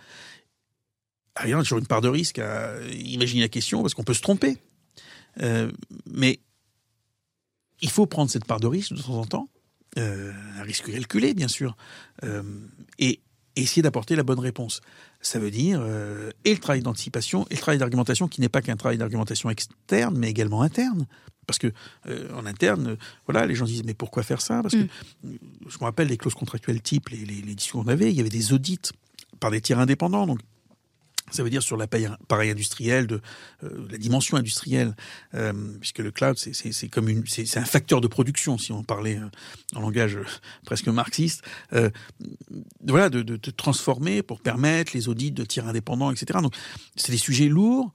[1.35, 4.03] Ah, Il y a toujours une part de risque à imaginer la question parce qu'on
[4.03, 4.57] peut se tromper.
[5.41, 5.71] Euh,
[6.05, 6.39] mais
[7.81, 9.49] il faut prendre cette part de risque de temps en temps,
[9.97, 11.75] euh, un risque calculé bien sûr,
[12.23, 12.43] euh,
[12.99, 13.21] et
[13.55, 14.81] essayer d'apporter la bonne réponse.
[15.19, 18.61] Ça veut dire euh, et le travail d'anticipation et le travail d'argumentation qui n'est pas
[18.61, 21.07] qu'un travail d'argumentation externe, mais également interne.
[21.47, 21.73] Parce que
[22.33, 24.61] en interne, voilà, les gens disent mais pourquoi faire ça?
[24.61, 24.87] Parce que
[25.23, 25.35] Mm.
[25.67, 28.21] je me rappelle les clauses contractuelles type, les, les, les discussions qu'on avait, il y
[28.21, 28.79] avait des audits
[29.39, 30.27] par des tiers indépendants.
[30.27, 30.39] Donc
[31.31, 33.21] ça veut dire sur l'appareil industriel, de
[33.63, 34.95] euh, la dimension industrielle,
[35.33, 39.17] euh, puisque le cloud, c'est- comme une, c'est un facteur de production, si on parlait
[39.17, 39.29] euh,
[39.75, 40.25] en langage euh,
[40.65, 41.41] presque marxiste.
[41.73, 41.89] Euh,
[42.85, 46.39] voilà, de, de, de transformer pour permettre les audits de tiers indépendants, etc.
[46.41, 46.55] Donc,
[46.95, 47.93] c'est des sujets lourds,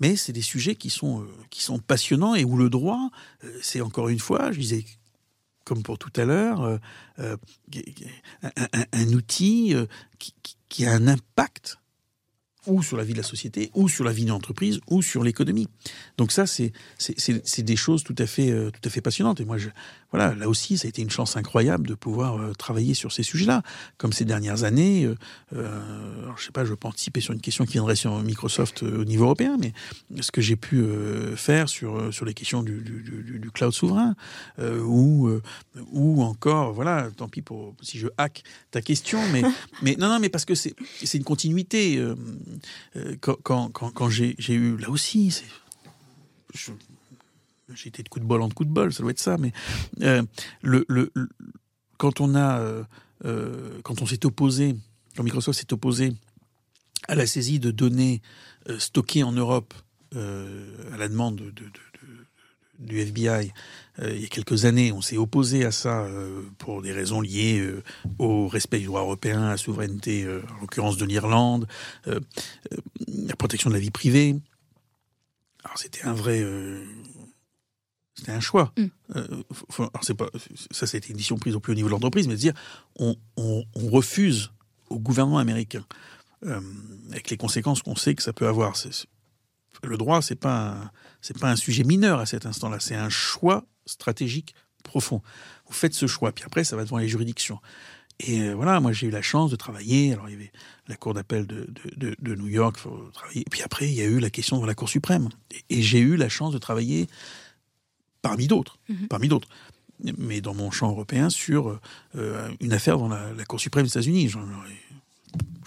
[0.00, 3.10] mais c'est des sujets qui sont euh, qui sont passionnants et où le droit,
[3.62, 4.84] c'est encore une fois, je disais
[5.64, 6.78] comme pour tout à l'heure,
[7.18, 7.36] un,
[8.42, 9.74] un- un outil
[10.18, 10.34] qui-
[10.68, 11.78] qui a un impact
[12.66, 15.22] ou sur la vie de la société, ou sur la vie d'une entreprise, ou sur
[15.24, 15.68] l'économie.
[16.18, 16.72] Donc ça, c'est
[17.58, 19.40] des choses tout à fait euh, tout à fait passionnantes.
[19.40, 19.68] Et moi, je,
[20.10, 23.22] voilà, là aussi, ça a été une chance incroyable de pouvoir euh, travailler sur ces
[23.22, 23.62] sujets-là.
[23.98, 25.14] Comme ces dernières années, euh,
[25.54, 28.82] euh, alors, je sais pas, je peux anticiper sur une question qui viendrait sur Microsoft
[28.82, 29.72] euh, au niveau européen, mais
[30.22, 33.72] ce que j'ai pu euh, faire sur sur les questions du, du, du- du cloud
[33.72, 34.14] souverain,
[34.58, 35.42] euh, ou euh,
[35.92, 39.42] ou encore, voilà, tant pis pour si je hack ta question, mais
[39.82, 41.98] mais non non, mais parce que c'est c'est une continuité.
[42.96, 45.34] Euh, quand, j'ai eu là aussi,
[47.74, 49.52] j'ai été de coup de bol en coup de bol, ça doit être ça, mais
[50.02, 50.22] euh,
[53.24, 54.76] euh, quand on s'est opposé,
[55.16, 56.12] quand Microsoft s'est opposé
[57.08, 58.20] à la saisie de données
[58.78, 59.74] stockées en Europe
[60.14, 63.52] à la demande de, de- de- de- du FBI
[64.02, 67.60] il y a quelques années, on s'est opposé à ça euh, pour des raisons liées
[67.60, 67.82] euh,
[68.18, 71.66] au respect du droit européen, à la souveraineté, euh, en l'occurrence de l'Irlande,
[72.08, 72.18] euh,
[72.72, 72.76] euh,
[73.08, 74.36] la protection de la vie privée.
[75.64, 76.84] Alors c'était un vrai, euh,
[78.14, 78.72] c'était un choix.
[78.76, 78.84] Mm.
[79.16, 79.26] Euh,
[79.78, 80.28] alors c'est pas,
[80.70, 82.54] ça, c'était une décision prise au plus haut niveau de l'entreprise, mais de dire,
[82.98, 84.50] on, on- on refuse
[84.90, 85.84] au gouvernement américain,
[86.46, 86.60] euh,
[87.10, 88.76] avec les conséquences qu'on sait que ça peut avoir.
[88.76, 89.06] C'est-
[89.82, 90.90] le droit, c'est pas, un-
[91.20, 92.80] c'est pas un sujet mineur à cet instant-là.
[92.80, 95.22] C'est un choix stratégique profond.
[95.66, 97.58] Vous faites ce choix, puis après, ça va devant les juridictions.
[98.20, 100.12] Et voilà, moi j'ai eu la chance de travailler.
[100.12, 100.52] Alors il y avait
[100.86, 103.40] la Cour d'appel de, de, de, New York, faut travailler.
[103.40, 105.28] Et puis après, il y a eu la question de la Cour suprême.
[105.68, 107.08] Et, j'ai eu la chance de travailler
[108.22, 109.08] parmi d'autres, mhm.
[109.08, 109.48] parmi d'autres,
[110.16, 111.80] mais dans mon champ européen sur
[112.60, 114.28] une affaire dans la, la Cour suprême des États-Unis.
[114.28, 114.38] Je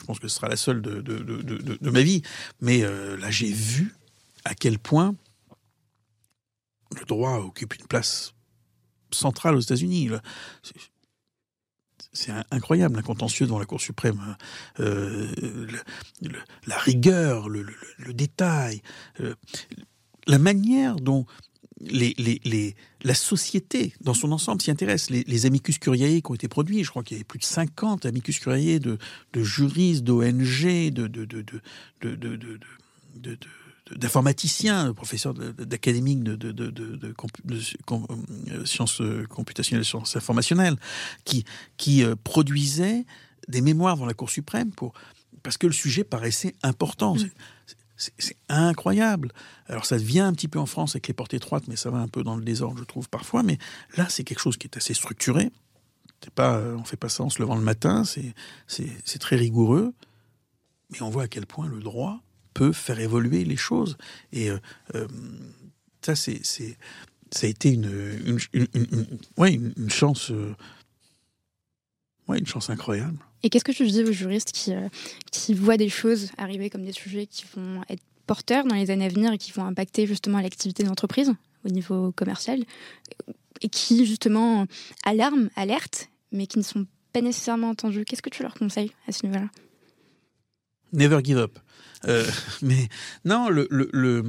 [0.06, 2.22] pense que ce sera la seule de, de ma vie.
[2.62, 3.94] Mais là, j'ai vu
[4.46, 5.16] à quel point
[6.96, 8.34] le droit occupe une place
[9.12, 10.10] centrale aux États-Unis.
[12.14, 14.38] C'est incroyable, un contentieux devant la Cour suprême.
[14.80, 15.28] Euh,
[16.66, 17.66] la rigueur, le,
[18.14, 18.82] détail,
[19.20, 19.36] euh,
[20.26, 21.26] la manière dont
[21.80, 25.12] la société dans son ensemble s'y intéresse.
[25.12, 28.06] Les, amicus curiae qui ont été produits, je crois qu'il y avait plus de 50
[28.08, 28.98] amicus curiae de,
[29.36, 31.08] juristes, d'ONG, de
[33.96, 37.14] d'informaticiens, professeurs d'académiques de, de, de, de,
[37.52, 40.76] euh, sciences euh, computationnelles, sciences informationnelles,
[41.24, 41.46] qui,
[41.78, 43.06] qui euh, produisaient
[43.48, 44.94] des mémoires dans la Cour suprême pour,
[45.44, 47.16] parce que le sujet paraissait important.
[47.16, 47.30] Mm.
[47.96, 49.32] C'est incroyable.
[49.66, 51.98] Alors ça vient un petit peu en France avec les portes étroites, mais ça va
[51.98, 53.42] un peu dans le désordre, je trouve, parfois.
[53.42, 53.58] Mais
[53.96, 55.50] là, c'est quelque chose qui est assez structuré.
[56.24, 58.04] C'est pas, on fait pas ça en se levant le matin,
[58.68, 59.96] c'est très rigoureux.
[60.92, 62.22] Mais on voit à quel point le droit
[62.58, 63.98] peut faire évoluer les choses.
[64.34, 64.58] Et euh,
[64.96, 65.08] euh,
[66.02, 70.56] ça, c'est, ça a été une, une, une, chance, euh,
[72.28, 73.20] ouais, une chance incroyable.
[73.44, 74.74] Et qu'est-ce que tu dis aux juristes qui,
[75.32, 79.06] qui voient des choses arriver comme des sujets qui vont être porteurs dans les années
[79.06, 81.32] à venir et qui vont impacter justement l'activité d'entreprise
[81.64, 82.64] au niveau commercial
[83.62, 84.66] et qui justement
[85.06, 88.04] alarment, alertent, mais qui ne sont pas nécessairement entendus?
[88.04, 89.48] Qu'est-ce que tu leur conseilles à ce niveau-là?
[90.94, 91.60] Never give up.
[92.06, 92.26] Euh,
[92.62, 92.90] mais
[93.26, 94.24] non, le, le,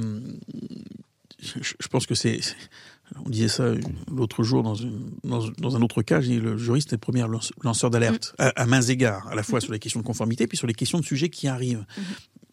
[1.39, 2.39] je, pense que c'est.
[3.25, 3.73] On disait ça
[4.11, 6.19] l'autre jour dans, une, dans, un autre cas.
[6.19, 7.25] le juriste est le premier
[7.63, 8.49] lanceur d'alerte mm.
[8.55, 9.61] à, mains égards, à la fois mm.
[9.61, 11.85] sur les questions de conformité puis sur les questions de sujets qui arrivent.
[11.97, 12.03] Mm-hmm.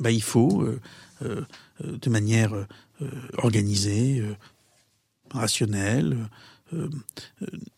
[0.00, 0.80] Bah, il faut, euh,
[1.22, 1.44] euh,
[1.80, 2.52] de manière
[3.38, 4.22] organisée,
[5.30, 6.28] rationnelle,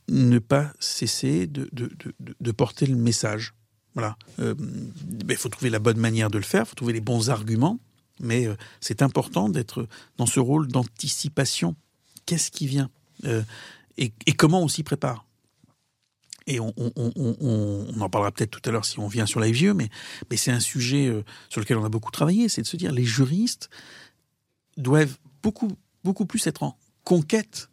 [0.08, 3.54] ne pas cesser de, de, de, de porter le message
[3.98, 4.16] voilà.
[4.38, 4.54] Euh,
[5.28, 7.80] il faut trouver la bonne manière de le faire, il faut trouver les bons arguments,
[8.20, 9.88] mais euh, c'est important d'être
[10.18, 11.74] dans ce rôle d'anticipation.
[12.24, 12.90] Qu'est-ce qui vient
[13.24, 13.42] euh,
[13.96, 15.24] et, comment on s'y prépare?
[16.46, 16.72] Et on,
[18.00, 19.90] en parlera peut-être tout à l'heure si on vient sur la vieux, mais,
[20.30, 21.12] mais c'est un sujet
[21.48, 23.68] sur lequel on a beaucoup travaillé, c'est de se dire les juristes
[24.76, 25.72] doivent beaucoup,
[26.04, 27.68] beaucoup plus être en conquête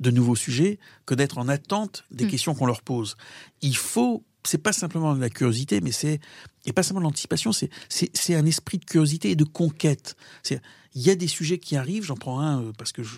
[0.00, 2.30] de nouveaux sujets que d'être en attente des mmh.
[2.30, 3.16] questions qu'on leur pose.
[3.62, 6.20] Il faut c'est pas simplement de la curiosité, mais c'est
[6.64, 10.16] et pas simplement de l'anticipation, c'est c'est un esprit de curiosité et de conquête.
[10.42, 10.60] C'est
[10.94, 13.16] il y a des sujets qui arrivent, j'en prends un euh, parce que je,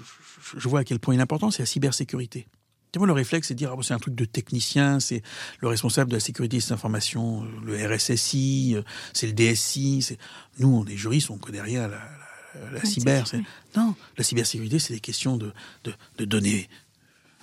[0.57, 2.49] je, vois à quel point il est important, c'est la cybersécurité.
[2.97, 5.23] Moi, le réflexe, c'est de dire, ah, c'est un truc de technicien, c'est
[5.61, 10.17] le responsable de la sécurité des informations, euh, le RSSI, euh, c'est le DSI.
[10.59, 12.03] Nous, on est juristes, on connaît rien à la,
[12.73, 13.25] la, cyber.
[13.77, 15.53] Non, la cybersécurité, c'est des questions de,
[15.85, 16.69] de, de données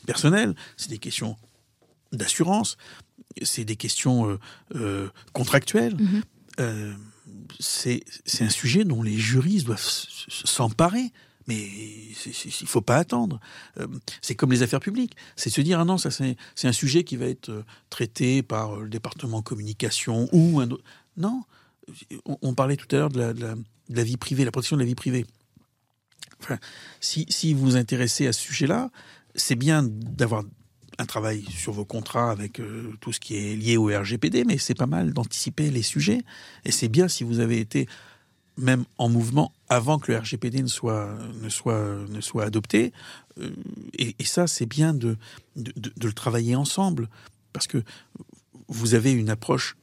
[0.06, 1.38] personnelles, c'est des questions
[2.12, 2.78] d'assurance,
[3.41, 4.39] c'est des questions euh,
[4.76, 5.95] euh, contractuelles.
[5.95, 6.22] Mhm.
[6.59, 6.93] Euh,
[7.59, 8.03] c'est
[8.39, 9.84] un sujet dont les juristes doivent
[10.30, 11.11] s'emparer.
[11.47, 12.16] Mais il
[12.61, 13.39] ne faut pas attendre.
[14.20, 15.16] c'est comme les affaires publiques.
[15.36, 18.89] C'est se dire, ah non, ça c'est un sujet qui va être traité par le
[18.89, 20.84] département communication ou un autre.
[21.18, 21.43] Non,
[22.26, 23.55] on, parlait tout à l'heure de la, de
[23.89, 25.28] la, vie privée, la protection de la vie privée.
[26.41, 26.57] Enfin,
[26.99, 28.89] si, si vous vous intéressez à ce sujet-là,
[29.36, 30.43] c'est bien d'avoir
[30.98, 34.58] un travail sur vos contrats avec euh, tout ce qui est lié au RGPD, mais
[34.58, 36.22] c'est pas mal d'anticiper les sujets.
[36.64, 37.88] Et c'est bien si vous avez été
[38.58, 42.93] même en mouvement avant que le RGPD ne soit, ne soit, ne soit adopté.
[43.39, 43.50] Euh,
[43.98, 45.18] et, ça, c'est bien de,
[45.58, 47.10] de, le travailler ensemble,
[47.52, 47.84] parce que
[48.68, 49.76] vous avez une approche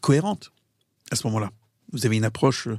[0.00, 0.52] cohérente
[1.10, 1.50] à ce moment-là.
[1.92, 2.78] Vous avez une approche euh,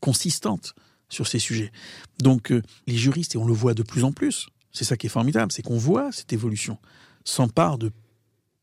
[0.00, 0.74] consistante
[1.08, 1.72] sur ces sujets.
[2.18, 2.52] Donc
[2.86, 5.50] les juristes, et on le voit de plus en plus, c'est ça qui est formidable,
[5.50, 6.78] c'est qu'on voit cette évolution,
[7.24, 7.90] s'empare de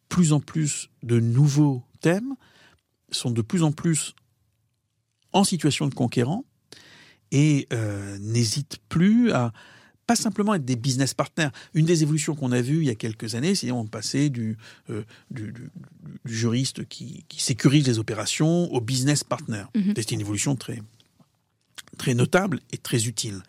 [0.07, 2.35] plus en plus de nouveaux thèmes,
[3.11, 4.15] sont de plus en plus
[5.33, 6.45] en situation de conquérant
[7.31, 9.51] et euh, n'hésitent plus à
[10.07, 11.49] pas simplement être des business partners.
[11.73, 14.57] Une des évolutions qu'on a vues il y a quelques années, c'est on passait du,
[14.89, 15.53] euh, du,
[16.23, 19.65] juriste qui, sécurise les opérations au business partner.
[19.75, 19.95] Mhm.
[19.97, 20.81] C'est une évolution très,
[21.97, 23.43] très notable et très utile.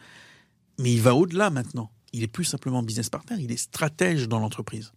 [0.80, 4.38] Mais il va au-delà maintenant il est plus simplement business partner, il est stratège dans
[4.38, 4.92] l'entreprise.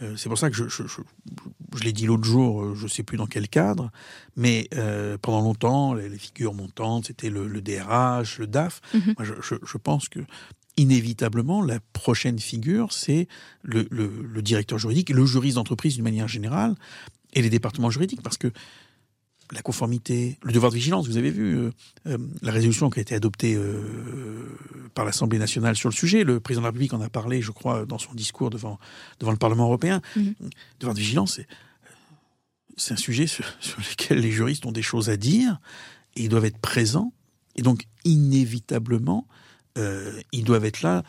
[0.00, 2.88] Euh, c'est pour ça que je, je, je, l'ai dit l'autre jour, euh, je ne
[2.88, 3.90] sais plus dans quel cadre,
[4.36, 8.80] mais euh, pendant longtemps, les, figures montantes, c'était le, le, DRH, le DAF.
[8.94, 9.14] Mhm.
[9.18, 10.20] Moi, je, pense que
[10.76, 13.28] inévitablement, la prochaine figure, c'est
[13.62, 16.74] le, le, directeur juridique, le juriste d'entreprise d'une manière générale,
[17.34, 18.50] et les départements juridiques, parce que
[19.52, 21.70] la conformité, le devoir de vigilance, vous avez vu euh,
[22.06, 24.48] euh, la résolution qui a été adoptée euh,
[24.94, 27.50] par l'Assemblée nationale sur le sujet, le président de la République en a parlé, je
[27.50, 28.78] crois, dans son discours devant,
[29.20, 30.00] devant le Parlement européen.
[30.16, 30.34] Le mhm.
[30.80, 31.40] devoir de vigilance,
[32.76, 35.60] c'est un sujet sur, sur, lequel les juristes ont des choses à dire,
[36.16, 37.12] et ils doivent être présents,
[37.54, 39.26] et donc inévitablement,
[40.32, 41.02] ils doivent être là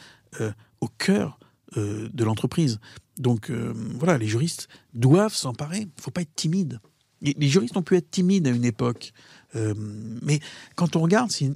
[0.80, 1.40] au cœur
[1.76, 2.80] de l'entreprise.
[3.18, 6.80] Donc voilà, les juristes doivent s'emparer, il ne faut pas être timide.
[7.24, 9.14] Les juristes ont pu être timides à une époque.
[9.56, 9.74] Euh,
[10.22, 10.40] mais
[10.76, 11.56] quand on regarde, si,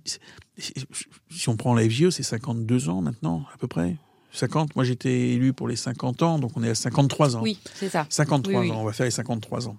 [1.30, 3.98] si, on prend la FGE, c'est 52 ans maintenant, à peu près.
[4.34, 7.42] 50, moi j'étais élu pour les 50 ans, donc on est à 53 ans.
[7.42, 8.06] Oui, c'est ça.
[8.10, 9.78] 53 ans, on va faire les 53 ans.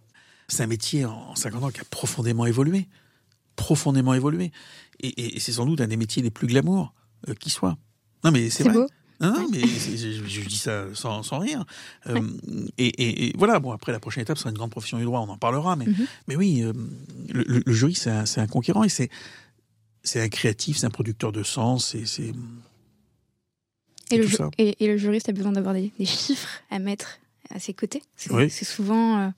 [0.49, 2.89] C'est un métier en 50 ans qui a profondément évolué.
[3.57, 4.51] Profondément évolué.
[5.01, 6.95] Et, c'est sans doute un des métiers les plus glamour
[7.29, 7.77] euh, qui soit.
[8.25, 8.73] Non mais c'est vrai.
[8.73, 8.87] Beau.
[9.21, 11.65] Non, mais je, dis ça sans, sans rire.
[12.07, 12.21] Euh,
[12.79, 15.39] et, voilà, bon, après, la prochaine étape sera une grande profession du droit, on en
[15.39, 15.75] parlera.
[15.75, 16.07] Mais, mhm.
[16.29, 16.73] mais oui, euh,
[17.29, 19.11] le, le, jury, c'est un, un, conquérant et c'est,
[20.05, 21.97] c'est un créatif, c'est un producteur de sens.
[21.97, 22.33] Et, c'est,
[24.11, 27.19] et, le, et, le juriste a besoin d'avoir des, chiffres à mettre
[27.51, 28.03] à ses côtés.
[28.17, 29.29] C'est, souvent euh,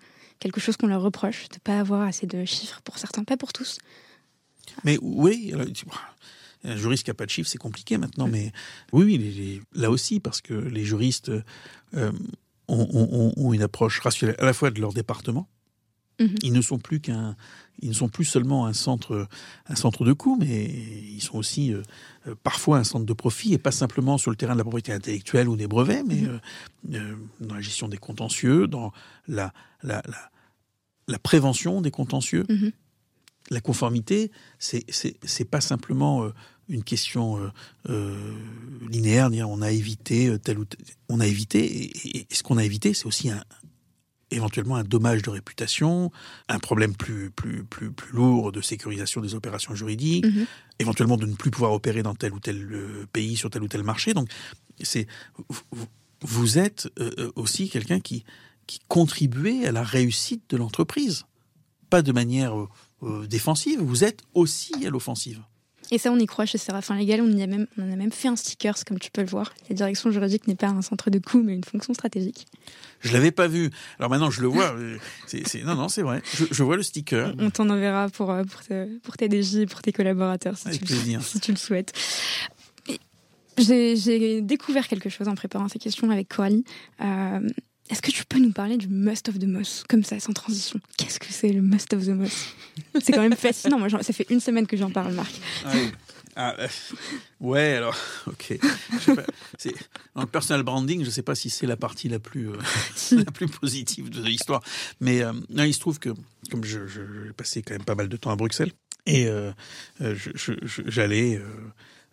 [0.41, 3.39] quelque chose qu'on leur reproche, de ne pas avoir assez de chiffres pour certains, pas
[3.39, 3.79] pour tous.
[4.85, 5.53] Mais oui,
[6.65, 8.29] un juriste qui n'a pas de chiffres, c'est compliqué maintenant.
[8.29, 8.53] Mais
[8.93, 11.31] oui, là aussi, parce que les juristes
[11.95, 12.13] euh,
[12.69, 15.49] ont, une approche rationnelle à la fois de leur département.
[16.21, 16.35] Mhm.
[16.43, 17.35] Ils ne sont plus qu'un,
[17.81, 19.27] ils ne sont plus seulement un centre,
[19.69, 21.83] un centre de coût, mais ils sont aussi euh,
[22.43, 25.49] parfois un centre de profit et pas simplement sur le terrain de la propriété intellectuelle
[25.49, 26.41] ou des brevets, mais mhm.
[26.95, 28.93] euh, dans la gestion des contentieux, dans
[29.27, 30.03] la, la,
[31.09, 32.45] la, prévention des contentieux.
[32.51, 32.73] Mhm
[33.51, 36.33] la conformité, c'est c'est pas simplement euh,
[36.69, 37.51] une question euh,
[37.89, 38.35] euh,
[38.89, 40.79] linéaire, dire on a évité tel ou tel,
[41.09, 43.43] on a évité et, ce qu'on a évité, c'est aussi un
[44.33, 46.13] éventuellement un dommage de réputation,
[46.49, 50.47] un problème plus plus plus plus lourd de sécurisation des opérations juridiques, mm-hmm.
[50.79, 52.69] éventuellement de ne plus pouvoir opérer dans tel ou tel
[53.13, 54.15] pays sur tel ou tel marché.
[54.15, 54.29] Donc
[54.81, 55.09] c'est
[56.21, 56.89] vous êtes
[57.35, 58.25] aussi quelqu'un qui
[58.69, 61.25] qui contribuait à la réussite de l'entreprise,
[61.89, 62.55] pas de manière
[63.03, 65.41] euh, défensive, vous êtes aussi à l'offensive.
[65.93, 67.21] Et ça, on y croit chez Séraphin Légal.
[67.21, 69.53] On, y a même, on a même fait un sticker, comme tu peux le voir.
[69.69, 72.47] La direction juridique n'est pas un centre de coût, mais une fonction stratégique.
[73.01, 73.71] Je l'avais pas vu.
[73.99, 74.77] Alors maintenant, je le vois.
[75.65, 76.23] non, non, c'est vrai.
[76.33, 77.35] Je, vois le sticker.
[77.41, 78.61] On t'en enverra pour, euh, pour,
[79.03, 81.93] pour tes DJ, pour tes collaborateurs, si, tu, si tu le souhaites.
[83.59, 86.65] J'ai découvert quelque chose en préparant ces questions avec Coralie.
[87.01, 87.41] Euh,
[87.91, 90.81] est-ce que tu peux nous parler du Must of the Moss, comme ça, sans transition?
[90.97, 92.55] Qu'est-ce que c'est le Must of the Moss
[93.03, 93.79] C'est quand même fascinant.
[93.79, 95.33] Moi, ça fait une semaine que j'en parle, Marc.
[95.65, 95.73] Ah,
[96.37, 96.69] ah euh,
[97.41, 97.97] ouais, alors,
[98.29, 98.59] ok.
[100.15, 102.57] Dans le personal branding, je ne sais pas si c'est la partie la plus, euh,
[103.17, 104.63] la plus positive de l'histoire.
[105.01, 106.11] Mais euh, il se trouve que,
[106.51, 106.79] comme j'ai
[107.37, 108.73] passé quand même pas mal de temps à Bruxelles,
[109.07, 109.29] et
[110.87, 111.41] j'allais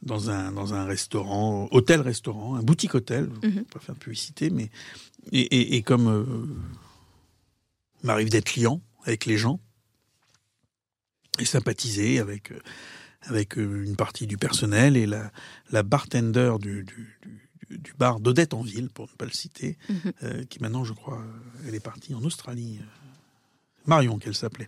[0.01, 3.63] dans un, dans un restaurant, hôtel-restaurant, un boutique-hôtel, mm -hmm.
[3.65, 4.69] pas faire de publicité, mais
[5.32, 6.25] et, et, comme euh,
[8.03, 9.59] m'arrive d'être client avec les gens
[11.39, 12.59] et sympathiser avec euh,
[13.23, 15.32] avec euh, une partie du personnel et la,
[15.71, 17.17] la bartender du, du,
[17.69, 20.13] du, du bar d'Odette en ville, pour ne pas le citer, mhm.
[20.23, 21.21] euh, qui maintenant, je crois,
[21.67, 22.80] elle est partie en Australie.
[23.86, 24.67] Marion, qu'elle s'appelait.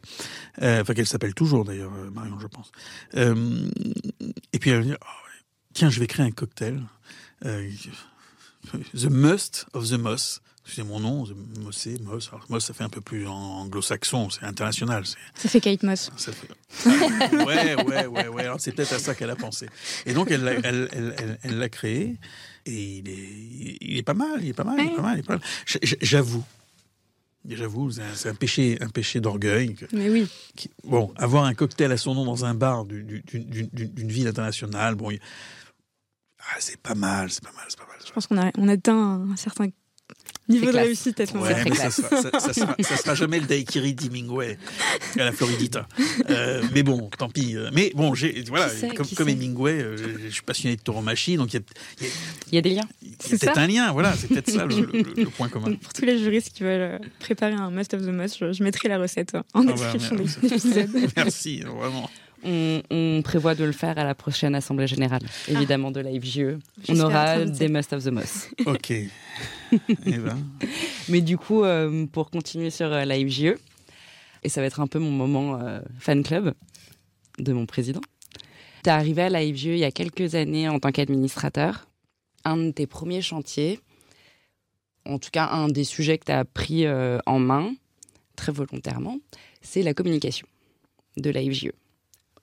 [0.62, 2.72] Euh, enfin, qu'elle s'appelle toujours d'ailleurs, Marion, je pense.
[3.16, 3.70] Euh,
[4.53, 5.30] et puis elle va dire, oh,
[5.74, 6.82] tiens, je vais créer un cocktail.
[7.45, 7.70] Euh,
[8.93, 10.41] the Must of the Moss
[10.74, 11.26] c'est mon nom,
[11.62, 12.30] Mossé, Moss.
[12.32, 15.04] Alors, Moss, ça fait un peu plus anglo-saxon, c'est international.
[15.36, 16.12] Ça fait Kate Moss.
[16.18, 16.48] Ça fait...
[17.46, 18.44] ouais, ouais, ouais, ouais.
[18.44, 19.68] Alors, c'est peut-être à ça qu'elle a pensé.
[20.06, 22.18] Et donc, elle l'a elle, elle, elle, l'a créé.
[22.66, 25.24] Et il est, il est pas mal, il est pas mal, il est pas mal.
[25.28, 25.40] Mal.
[26.02, 26.44] J'avoue,
[27.48, 29.76] J'avoue, c'est un, péché, un péché d'orgueil.
[29.94, 30.28] Mais oui.
[30.84, 35.12] bon, avoir un cocktail à son nom dans un bar d'une ville internationale, bon,
[36.40, 37.98] ah, c'est pas mal, c'est pas mal, c'est pas mal.
[38.06, 39.70] Je pense qu'on a, on atteint un certain
[40.50, 41.45] Niveau de réussite à ce moment
[41.76, 44.58] ça, sera, sera, jamais le daiquiri d'Hemingway
[45.18, 45.88] à la Floridita.
[46.30, 47.56] Euh, mais bon, tant pis.
[47.72, 48.14] Mais bon,
[48.95, 51.62] comme, comme Hemingway, euh, je suis passionné de tauromachie, donc il
[52.52, 52.88] y, y a, des liens.
[53.02, 55.74] Il y a peut-être un lien, voilà, c'est peut-être ça le, point commun.
[55.76, 58.89] pour tous les juristes qui veulent euh, préparer un Must of the Must, je, mettrai
[58.89, 60.89] la recette en ah bah, description de l'épisode.
[61.16, 62.10] Merci, vraiment.
[62.44, 65.52] On, prévoit de le faire à la prochaine Assemblée Générale, ah.
[65.52, 66.58] évidemment, de la FGE.
[66.88, 68.50] On aura des Must of the Moss.
[68.66, 68.92] Ok.
[68.92, 69.10] Eh
[70.06, 70.38] ben.
[71.10, 73.56] Mais du coup, euh, pour continuer sur euh, la FGE,
[74.44, 76.54] et ça va être un peu mon moment euh, fan club
[77.38, 78.02] de mon président.
[78.84, 81.88] Tu es arrivé à la FGE il y a quelques années en tant qu'administrateur.
[82.46, 83.80] un de tes premiers chantiers,
[85.06, 87.74] en tout cas un des sujets que tu as pris euh, en main,
[88.36, 89.18] très volontairement,
[89.62, 90.48] c'est la communication
[91.18, 91.72] de la FGE.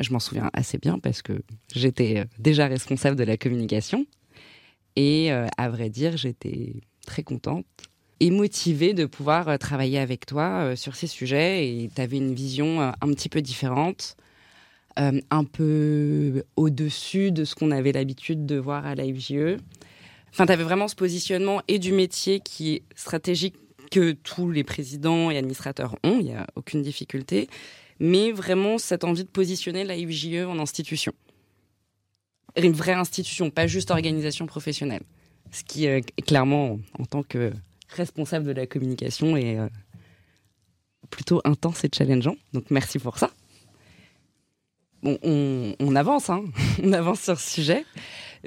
[0.00, 1.42] Je m'en souviens assez bien parce que
[1.74, 4.06] j'étais euh, déjà responsable de la communication.
[4.96, 6.74] Et euh, à vrai dire, j'étais
[7.06, 7.66] très contente
[8.20, 11.68] et motivée de pouvoir travailler avec toi sur ces sujets.
[11.68, 14.16] Et tu avais une vision un petit peu différente,
[14.96, 19.58] un peu au-dessus de ce qu'on avait l'habitude de voir à la FGE.
[20.32, 23.56] Enfin, tu avais vraiment ce positionnement et du métier qui est stratégique
[23.90, 27.48] que tous les présidents et administrateurs ont, il n'y a aucune difficulté,
[28.00, 31.12] mais vraiment cette envie de positionner la IFJE en institution.
[32.56, 35.02] Une vraie institution, pas juste organisation professionnelle.
[35.52, 37.52] Ce qui est clairement, en tant que
[37.88, 39.68] responsable de la communication, est euh,
[41.10, 42.36] plutôt intense et challengeant.
[42.52, 43.30] Donc merci pour ça.
[45.02, 46.44] Bon, on, avance, hein
[46.82, 47.84] on avance sur ce sujet.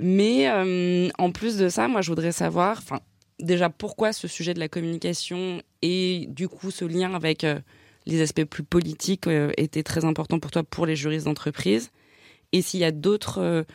[0.01, 2.81] Mais euh, en plus de ça, moi, je voudrais savoir,
[3.39, 7.59] déjà pourquoi ce sujet de la communication et du coup ce lien avec euh,
[8.09, 11.91] les aspects plus politiques euh, était très important pour toi pour les juristes d'entreprise,
[12.51, 13.65] et s'il y a d'autres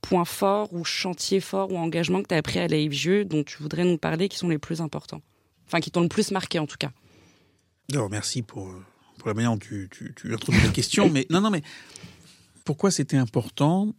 [0.00, 3.62] points forts ou chantiers forts ou engagements que tu as appris à la dont tu
[3.62, 5.22] voudrais nous parler qui sont les plus importants,
[5.66, 6.90] enfin qui t'ont le plus marqué en tout cas.
[7.90, 8.70] Alors merci pour,
[9.18, 11.62] pour la manière dont tu, tu, tu introduis la question, mais non, non, mais
[12.64, 13.94] pourquoi c'était important?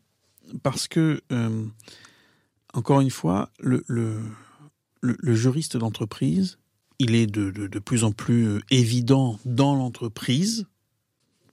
[0.64, 1.66] Parce que, euh,
[2.74, 4.22] encore une fois, le, le,
[5.02, 6.58] le, juriste d'entreprise,
[7.00, 10.66] il est de, de, de, plus en plus euh, évident dans l'entreprise.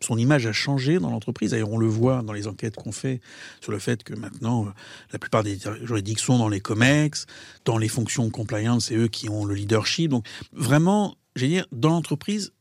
[0.00, 1.52] Son image a changé dans l'entreprise.
[1.52, 3.20] D'ailleurs, on le voit dans les enquêtes qu'on fait
[3.60, 4.70] sur le fait que maintenant, euh,
[5.12, 7.26] la plupart des juridictions dans les COMEX,
[7.64, 10.10] dans les fonctions compliance, c'est eux qui ont le leadership.
[10.10, 12.52] Donc, vraiment, j'ai dire, dans l'entreprise,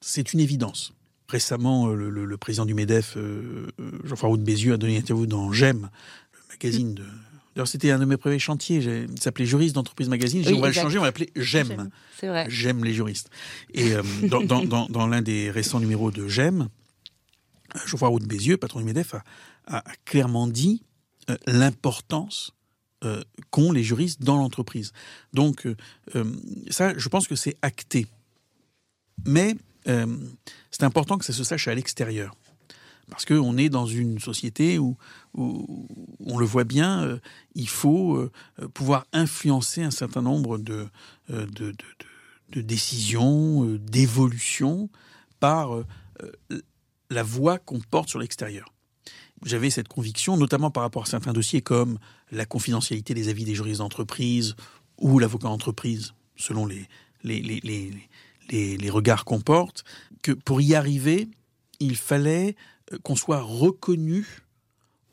[0.00, 0.92] c'est une évidence.
[1.28, 3.16] Récemment, euh, le, président du MEDEF,
[4.04, 5.88] Jean-François Bézieux, a donné une interview dans GEM,
[6.32, 7.04] le magazine de.
[7.54, 8.78] D'ailleurs, c'était un de mes premiers chantiers.
[8.78, 10.44] Il s'appelait Juriste d'entreprise magazine.
[10.54, 11.90] on va le changer, on va l'appeler GEM.
[12.18, 12.46] C'est vrai.
[12.48, 13.30] J'aime les juristes.
[13.72, 13.92] Et
[14.22, 16.68] dans, l'un des récents numéros de GEM,
[17.86, 19.14] Geoffroy Roux de Bézieux, patron du MEDEF,
[19.66, 20.82] a, clairement dit
[21.46, 22.52] l'importance
[23.50, 24.92] qu'ont les juristes dans l'entreprise.
[25.32, 25.68] Donc,
[26.70, 28.06] ça, je pense que c'est acté.
[29.26, 29.54] Mais
[29.88, 30.06] euh,
[30.70, 32.34] c'est important que ça se sache à l'extérieur.
[33.10, 34.96] Parce qu'on est dans une société où,
[35.34, 37.18] on le voit bien, euh,
[37.54, 38.30] il faut euh,
[38.72, 40.88] pouvoir influencer un certain nombre de,
[42.54, 44.88] décisions, d'évolutions
[45.40, 45.84] par
[47.10, 48.74] la voix qu'on porte sur l'extérieur.
[49.44, 51.98] J'avais cette conviction, notamment par rapport à certains dossiers comme
[52.30, 54.56] la confidentialité des avis des juristes d'entreprise
[54.98, 56.88] ou l'avocat d'entreprise, selon les,
[58.90, 59.84] regards qu'on porte,
[60.22, 61.28] que pour y arriver,
[61.80, 64.44] il fallait euh, qu'on soit reconnu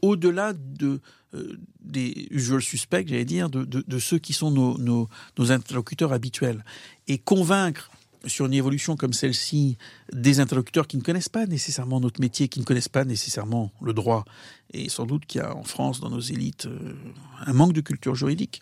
[0.02, 1.00] au-delà de,
[1.34, 5.08] euh, des usual suspects, j'allais dire, de, ceux qui sont nos,
[5.52, 6.64] interlocuteurs habituels.
[7.08, 7.90] Et convaincre
[8.28, 9.78] sur une évolution comme celle-ci
[10.14, 13.94] des interlocuteurs qui ne connaissent pas nécessairement notre métier, qui ne connaissent pas nécessairement le
[13.94, 14.26] droit.
[14.74, 16.94] Et sans doute qu'il y a en France, dans nos élites, euh,
[17.40, 18.62] un manque de culture juridique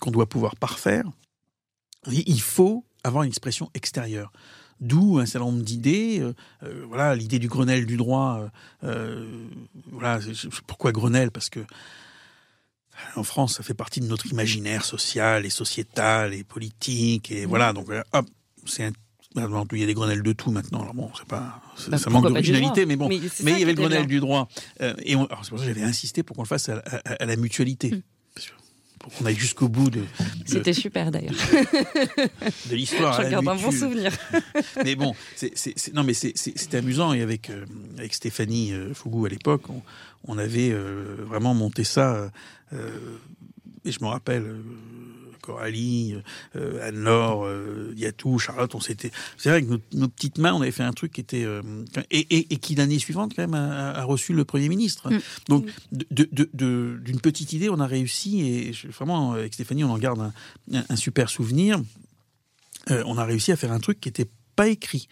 [0.00, 1.04] qu'on doit pouvoir parfaire.
[2.06, 4.32] Il faut avoir une expression extérieure.
[4.80, 6.20] D'où un certain nombre d'idées.
[6.20, 8.48] Euh, euh, voilà, l'idée du Grenelle du droit.
[8.84, 9.48] Euh,
[9.90, 10.20] voilà,
[10.66, 11.30] pourquoi Grenelle?
[11.30, 11.60] Parce que
[13.16, 17.30] en France, ça fait partie de notre imaginaire social et sociétal et politique.
[17.30, 18.26] Et voilà, donc hop,
[18.66, 18.92] c'est un
[19.36, 20.80] il y a des grenelles de tout maintenant.
[20.80, 23.08] Alors bon, c'est pas, bah, ça manque d'originalité, mais bon.
[23.08, 24.48] Mais, il y avait le Grenelle du droit.
[24.80, 27.90] et c'est pour ça que j'avais insisté pour qu'on le fasse à, la mutualité.
[27.90, 28.02] Hmm
[28.98, 30.02] pour qu'on aille jusqu'au bout de.
[30.46, 31.34] C'était super d'ailleurs.
[32.70, 33.22] De l'histoire.
[33.22, 34.12] Je garde un bon souvenir.
[34.84, 35.54] mais bon, c'est,
[35.94, 37.12] non, mais c'est, amusant.
[37.12, 37.64] Et avec, euh,
[37.96, 39.62] avec Stéphanie euh, Fougou à l'époque,
[40.24, 42.30] on, avait euh, vraiment monté ça.
[42.72, 44.44] et je me rappelle
[45.48, 46.14] Coralie,
[46.56, 49.10] euh, Anne-Laure, euh, Yatou, Charlotte, on s'était.
[49.38, 51.62] C'est vrai que nos, petites mains, on avait fait un truc qui était euh,
[52.10, 55.10] et, qui l'année suivante quand même a, reçu le premier ministre.
[55.10, 55.18] Mm.
[55.48, 60.32] Donc d'une petite idée, on a réussi et vraiment avec Stéphanie, on en garde
[60.70, 61.80] un, super souvenir.
[62.90, 65.08] on a réussi à faire un truc qui était pas écrit.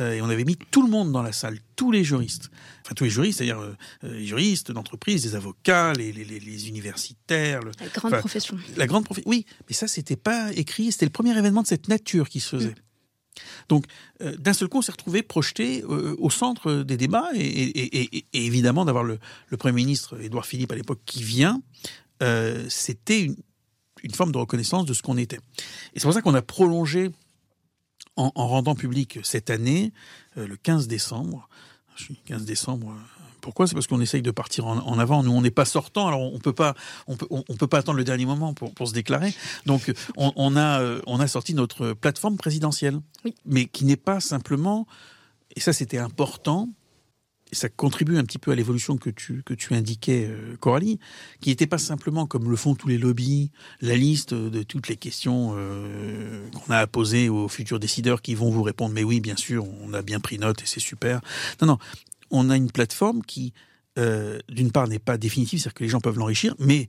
[0.00, 2.50] Euh, et on avait mis tout le monde dans la salle, tous les juristes.
[2.84, 7.60] Enfin, tous les juristes, c'est-à-dire euh, les juristes d'entreprise, les avocats, les, les, les universitaires.
[7.60, 8.58] la grande profession.
[8.76, 9.46] La grande profession, oui.
[9.68, 10.92] Mais ça, c'était pas écrit.
[10.92, 12.70] C'était le premier événement de cette nature qui se faisait.
[12.70, 12.74] Mm.
[13.68, 13.84] Donc,
[14.22, 18.24] euh, d'un seul coup, on s'est retrouvé projeté au centre des débats et, et, et,
[18.32, 19.18] et évidemment d'avoir le,
[19.48, 21.60] le, Premier ministre Édouard Philippe à l'époque qui vient,
[22.68, 23.36] c'était une,
[24.02, 25.36] une, forme de reconnaissance de ce qu'on était.
[25.92, 27.10] Et c'est pour ça qu'on a prolongé
[28.16, 29.92] en, rendant public cette année,
[30.38, 31.48] euh, le 15 décembre,
[31.96, 32.94] je suis 15 décembre,
[33.40, 33.66] Pourquoi?
[33.66, 35.22] C'est parce qu'on essaye de partir en, avant.
[35.22, 36.74] Nous, on n'est pas sortant, alors on peut pas,
[37.06, 39.32] on peut, on, peut pas attendre le dernier moment pour, pour se déclarer.
[39.66, 43.00] Donc, on, a, euh, on a sorti notre plateforme présidentielle,
[43.44, 44.86] mais qui n'est pas simplement,
[45.54, 46.70] et ça c'était important,
[47.52, 50.98] ça contribue un petit peu à l'évolution que tu, que tu indiquais, euh, Coralie,
[51.40, 54.96] qui n'était pas simplement, comme le font tous les lobbies, la liste de toutes les
[54.96, 59.20] questions euh, qu'on a à poser aux futurs décideurs qui vont vous répondre, mais oui,
[59.20, 61.20] bien sûr, on a bien pris note et c'est super.
[61.60, 61.78] Non, non,
[62.30, 63.52] on a une plateforme qui,
[63.98, 66.88] euh, d'une part, n'est pas définitive, c'est-à-dire que les gens peuvent l'enrichir, mais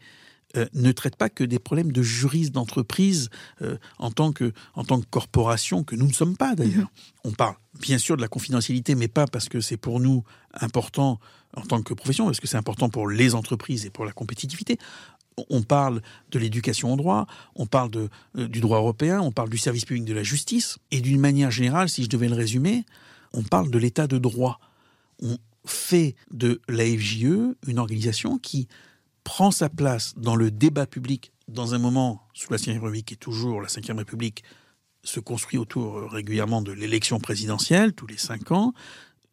[0.56, 3.30] euh, ne traite pas que des problèmes de juristes d'entreprise
[3.62, 6.90] euh, en, tant que, en tant que corporation, que nous ne sommes pas d'ailleurs.
[7.26, 7.26] Mhm.
[7.26, 10.24] On parle bien sûr de la confidentialité, mais pas parce que c'est pour nous
[10.54, 11.20] important
[11.56, 14.78] en tant que profession, parce que c'est important pour les entreprises et pour la compétitivité.
[15.50, 19.58] On parle de l'éducation au droit, on parle de, du droit européen, on parle du
[19.58, 22.86] service public de la justice, et d'une manière générale, si je devais le résumer,
[23.34, 24.60] on parle de l'état de droit
[25.22, 28.68] on fait de l'AFJE une organisation qui
[29.28, 33.18] prend sa place dans le débat public dans un moment sous la Ve République et
[33.18, 34.46] toujours la Ve République
[35.04, 38.74] se construit autour euh, régulièrement de l'élection présidentielle tous les cinq ans.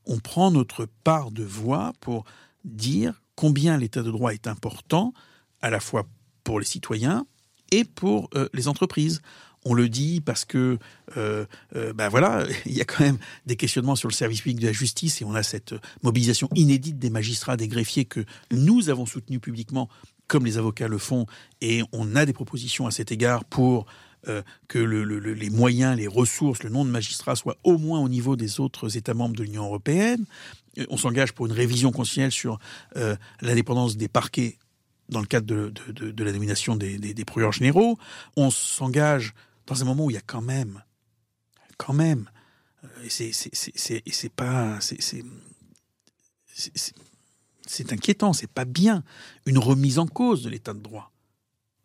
[0.05, 2.25] On prend notre part de voix pour
[2.65, 5.15] dire combien l'état de droit est important
[5.63, 6.09] à la fois
[6.43, 7.25] pour les citoyens
[7.71, 9.23] et pour euh, les entreprises
[9.65, 10.79] on le dit parce que,
[11.17, 14.61] euh, euh, ben voilà, il y a quand même des questionnements sur le service public
[14.61, 18.91] de la justice et on a cette mobilisation inédite des magistrats, des greffiers que nous
[18.91, 19.89] avons soutenus publiquement,
[20.27, 21.27] comme les avocats le font,
[21.61, 23.87] et on a des propositions à cet égard pour
[24.29, 28.37] euh, que les moyens, les ressources, le nombre de magistrats soient au moins au niveau
[28.37, 30.25] des autres États membres de l'Union européenne.
[30.89, 32.59] On s'engage pour une révision constitutionnelle sur
[33.43, 34.59] l'indépendance des parquets
[35.09, 37.99] dans le cadre de, la nomination des, procureurs généraux.
[38.37, 39.35] On s'engage
[39.67, 40.83] dans un moment où il y a quand même,
[41.77, 42.29] quand même,
[42.85, 44.79] euh, et c'est pas,
[47.67, 49.03] c'est inquiétant, c'est pas bien,
[49.47, 51.13] une remise en cause de l'état de droit,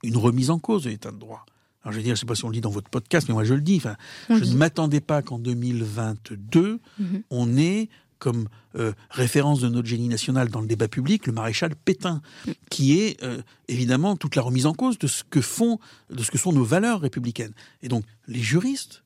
[0.04, 1.46] une remise en cause de l'état de droit.
[1.82, 3.34] Alors je veux dire, je sais pas si on le dit dans votre podcast, mais
[3.34, 3.78] moi je le dis.
[3.78, 3.96] Enfin,
[4.30, 7.24] je ne m'attendais pas qu'en 2022, mhm.
[7.30, 7.90] on ait
[8.20, 12.22] comme euh, référence de notre génie national dans le débat public le maréchal Pétain,
[12.70, 16.30] qui est euh, évidemment toute la remise en cause de ce que font, de ce
[16.30, 17.54] que sont nos valeurs républicaines.
[17.82, 19.04] Et donc les juristes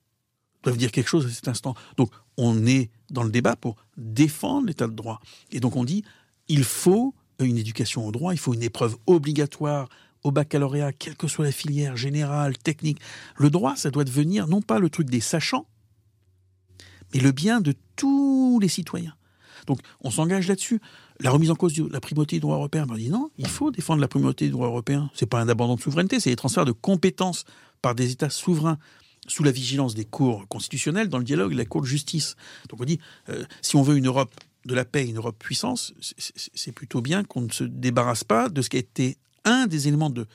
[0.64, 1.76] doivent dire quelque chose à cet instant.
[1.98, 5.22] Donc on est dans le débat pour défendre l'état de droit.
[5.52, 6.04] Et donc on dit
[6.48, 9.90] il faut une éducation au droit, il faut une épreuve obligatoire
[10.24, 13.00] au baccalauréat, quelle que soit la filière générale, technique.
[13.38, 15.68] Le droit, ça doit devenir non pas le truc des sachants,
[17.14, 19.16] mais le bien de tous les citoyens.
[19.68, 20.82] Donc on s'engage là-dessus.
[21.20, 23.48] La remise en cause de la primauté du droit européen, ben, on dit non, il
[23.48, 25.10] faut défendre la primauté du droit européen.
[25.14, 27.46] C'est pas un abandon de souveraineté, c'est des transferts de compétences
[27.82, 28.78] par des États souverains
[29.28, 32.36] sous la vigilance des cours constitutionnelles dans le dialogue et la Cour de justice.
[32.70, 33.00] Donc on dit,
[33.30, 34.34] euh, si on veut une Europe
[34.66, 38.62] de la paix, une Europe puissance, c'est plutôt bien qu'on ne se débarrasse pas de
[38.62, 40.26] ce qui a été un des éléments de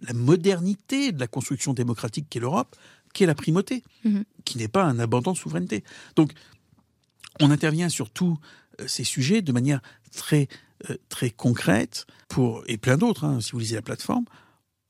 [0.00, 2.76] la modernité de la construction démocratique qu'est l'Europe,
[3.16, 4.24] qui est la primauté, mhm.
[4.44, 5.84] qui n'est pas un abandon de souveraineté.
[6.16, 6.32] Donc,
[7.40, 8.38] on intervient sur tous
[8.78, 9.80] euh, ces sujets de manière
[10.14, 10.48] très,
[10.90, 14.26] euh, très concrète, pour, et plein d'autres, hein, si vous lisez la plateforme,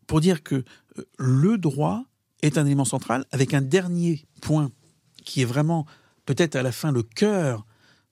[0.09, 0.57] pour dire que
[0.99, 2.03] euh, le droit
[2.43, 4.73] est un élément central, avec un dernier point
[5.25, 5.87] qui est vraiment
[6.25, 7.65] peut-être à la fin le cœur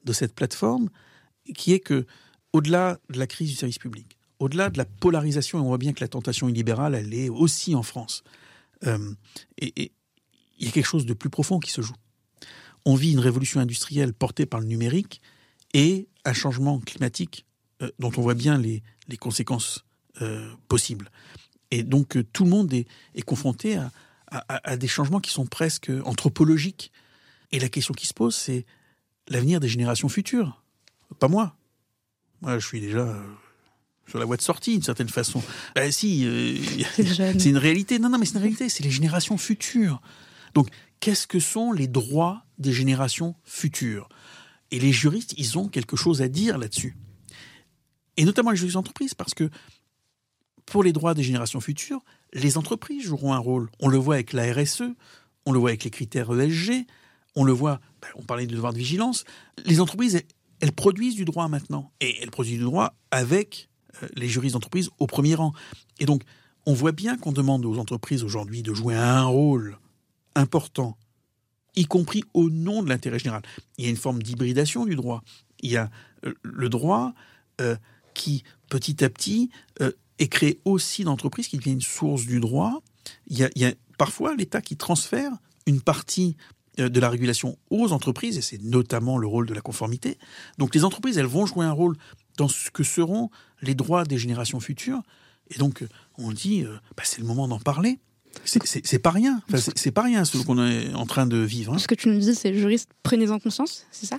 [0.05, 0.91] de cette plateforme,
[1.57, 2.07] qui est que,
[2.53, 5.93] au-delà de la crise du service public, au-delà de la polarisation, et on voit bien
[5.93, 8.23] que la tentation illibérale, elle est aussi en France.
[9.59, 9.93] et,
[10.59, 11.95] il y a quelque chose de plus profond qui se joue.
[12.85, 15.21] On vit une révolution industrielle portée par le numérique
[15.73, 17.47] et un changement climatique
[17.83, 18.83] euh, dont on voit bien les,
[19.19, 19.85] conséquences
[20.23, 21.11] euh, possibles.
[21.71, 22.87] Et donc euh, tout le monde est,
[23.23, 23.79] confronté
[24.31, 26.91] à, des changements qui sont presque anthropologiques.
[27.53, 28.67] Et la question qui se pose, c'est
[29.29, 30.63] l'avenir des générations futures.
[31.21, 31.57] Pas moi.
[32.41, 33.17] Moi, je suis déjà
[34.09, 35.43] sur la voie de sortie, d'une certaine façon.
[35.77, 36.27] Ben si,
[36.97, 37.99] c'est une réalité.
[37.99, 38.69] Non, non, mais c'est une réalité.
[38.69, 40.03] C'est les générations futures.
[40.55, 40.69] Donc,
[41.01, 44.09] qu'est-ce que sont les droits des générations futures?
[44.71, 46.97] Et les juristes, ils ont quelque chose à dire là-dessus.
[48.17, 49.51] Et notamment les juristes d'entreprise, parce que
[50.67, 52.03] pour les droits des générations futures,
[52.33, 53.69] les entreprises joueront un rôle.
[53.81, 54.83] On le voit avec la RSE,
[55.47, 56.87] on le voit avec les critères ESG,
[57.37, 59.25] on le voit, ben, on parlait de devoir de vigilance.
[59.65, 60.23] Les entreprises,
[60.61, 61.93] elles, produisent du droit maintenant.
[62.01, 63.69] Et elles produisent du droit avec
[64.03, 65.53] euh, les juristes d'entreprise au premier rang.
[65.99, 66.23] Et donc,
[66.67, 69.79] on voit bien qu'on demande aux entreprises aujourd'hui de jouer un rôle
[70.35, 70.97] important,
[71.77, 73.43] y compris au nom de l'intérêt général.
[73.79, 75.23] Il y a une forme d'hybridation du droit.
[75.61, 75.91] Il y a
[76.25, 77.15] euh, le droit
[77.61, 77.77] euh,
[78.15, 82.83] qui, petit à petit, euh, est créé aussi d'entreprises qui devient une source du droit.
[83.27, 85.33] Il y a, parfois l'État qui transfère
[85.67, 86.37] une partie
[86.77, 90.19] de la régulation aux entreprises, et c'est notamment le rôle de la conformité.
[90.59, 91.97] Donc les entreprises, elles vont jouer un rôle
[92.37, 93.31] dans ce que seront
[93.63, 95.01] les droits des générations futures.
[95.51, 95.85] Et donc,
[96.19, 96.65] on dit,
[96.97, 98.01] bah, c'est le moment d'en parler.
[98.45, 99.43] C'est pas rien.
[99.49, 101.75] Enfin, c'est pas rien ce qu'on est en train de vivre.
[101.75, 101.79] Hein.
[101.79, 104.17] Ce que tu nous dis, c'est juriste, prenez-en conscience, c'est ça?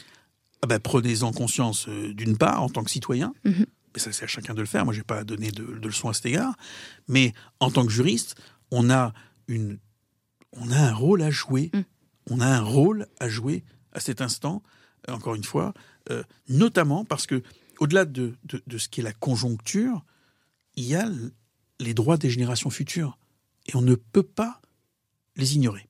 [0.61, 3.33] Ah ben, Prenez-en conscience euh, d'une part en tant que citoyen.
[3.43, 4.83] Mais ça, c'est à chacun de le faire.
[4.83, 6.55] Moi, j'ai pas donné de, de leçons à cet égard.
[7.07, 8.35] Mais en tant que juriste,
[8.71, 9.13] on a
[9.47, 9.77] une,
[10.53, 11.71] on a un rôle à jouer.
[11.73, 11.79] Mm.
[12.31, 13.63] On a un rôle à jouer
[13.93, 14.63] à cet instant.
[15.07, 15.73] Encore une fois,
[16.09, 17.43] euh, notamment parce que
[17.79, 20.03] au-delà de, de, de ce qui est la conjoncture,
[20.75, 21.07] il y a
[21.79, 23.17] les droits des générations futures.
[23.67, 24.61] Et on ne peut pas
[25.35, 25.87] les ignorer.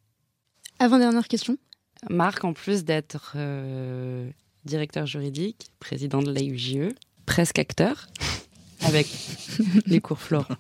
[0.80, 1.58] Avant-dernière question.
[2.10, 4.30] Marc, en plus d'être euh,
[4.66, 6.94] directeur juridique, président de l'AUJE,
[7.26, 8.08] presque acteur,
[8.82, 9.08] avec
[9.88, 10.58] les cours Florent,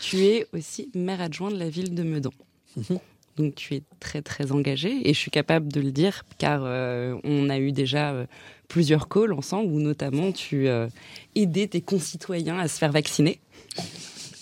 [0.00, 2.32] tu es aussi maire adjoint de la ville de Meudon.
[2.76, 2.98] Mhm.
[3.36, 7.16] Donc tu es très très engagé et je suis capable de le dire car euh,
[7.24, 8.26] on a eu déjà euh,
[8.68, 10.86] plusieurs calls ensemble où notamment tu euh,
[11.34, 13.40] aidais tes concitoyens à se faire vacciner.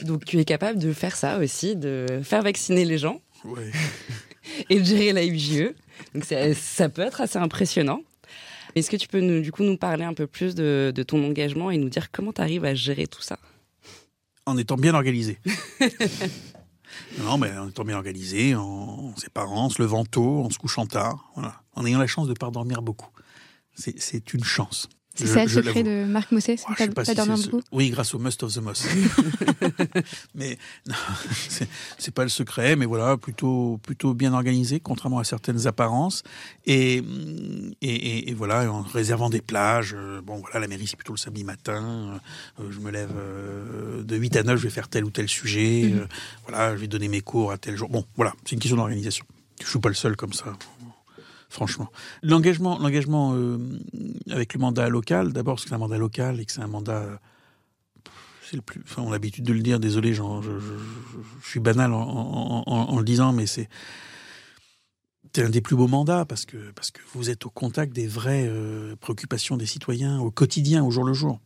[0.04, 3.70] Donc tu es capable de faire ça aussi, de faire vacciner les gens Ouais.
[4.70, 5.74] et de gérer la UJE.
[6.14, 8.00] Donc ça, ça peut être assez impressionnant.
[8.74, 11.22] Est-ce que tu peux nous, du coup nous parler un peu plus de, de ton
[11.24, 13.38] engagement et nous dire comment tu arrives à gérer tout ça?
[14.46, 15.38] En étant bien organisé.
[17.18, 20.86] non, mais en étant bien organisé, en, séparant, en se levant tôt, en se couchant
[20.86, 21.62] tard, voilà.
[21.74, 23.10] en ayant la chance de ne pas dormir beaucoup.
[23.74, 24.88] C'est une chance.
[25.14, 27.50] C'est ça le secret de Marc Mossé, Oh, pas, sais pas pas si dormir ce-
[27.70, 28.86] Oui, grâce au Must of the Moss.
[30.34, 30.94] mais non,
[31.98, 36.22] c'est- pas le secret, mais voilà, plutôt plutôt bien organisé, contrairement à certaines apparences.
[36.66, 36.96] Et
[37.82, 39.94] et, et- et voilà, en réservant des plages.
[39.96, 42.20] euh, Bon, voilà, la mairie c'est plutôt le samedi matin.
[42.60, 45.28] euh, je me lève euh, de 8 à 9, je vais faire tel ou tel
[45.28, 45.90] sujet.
[45.92, 45.98] Mhm.
[46.00, 46.06] euh,
[46.46, 47.88] voilà, je vais donner mes cours à tel jour.
[47.88, 49.24] Bon, voilà, c'est une question d'organisation.
[49.62, 50.52] Je suis pas le seul comme ça
[51.52, 51.88] franchement.
[52.22, 52.78] L'engagement,
[53.34, 53.58] euh,
[54.30, 56.66] avec le mandat local, d'abord parce que c'est un mandat local et que c'est un
[56.66, 57.20] mandat,
[58.42, 59.78] c'est le plus, enfin, on a l'habitude de le dire.
[59.78, 60.22] Désolé, je,
[61.44, 63.68] suis banal en, le disant, mais c'est
[65.34, 66.58] c'est un des plus beaux mandats parce que
[67.14, 71.14] vous êtes au contact des vraies euh, préoccupations des citoyens au quotidien, au jour le
[71.14, 71.40] jour.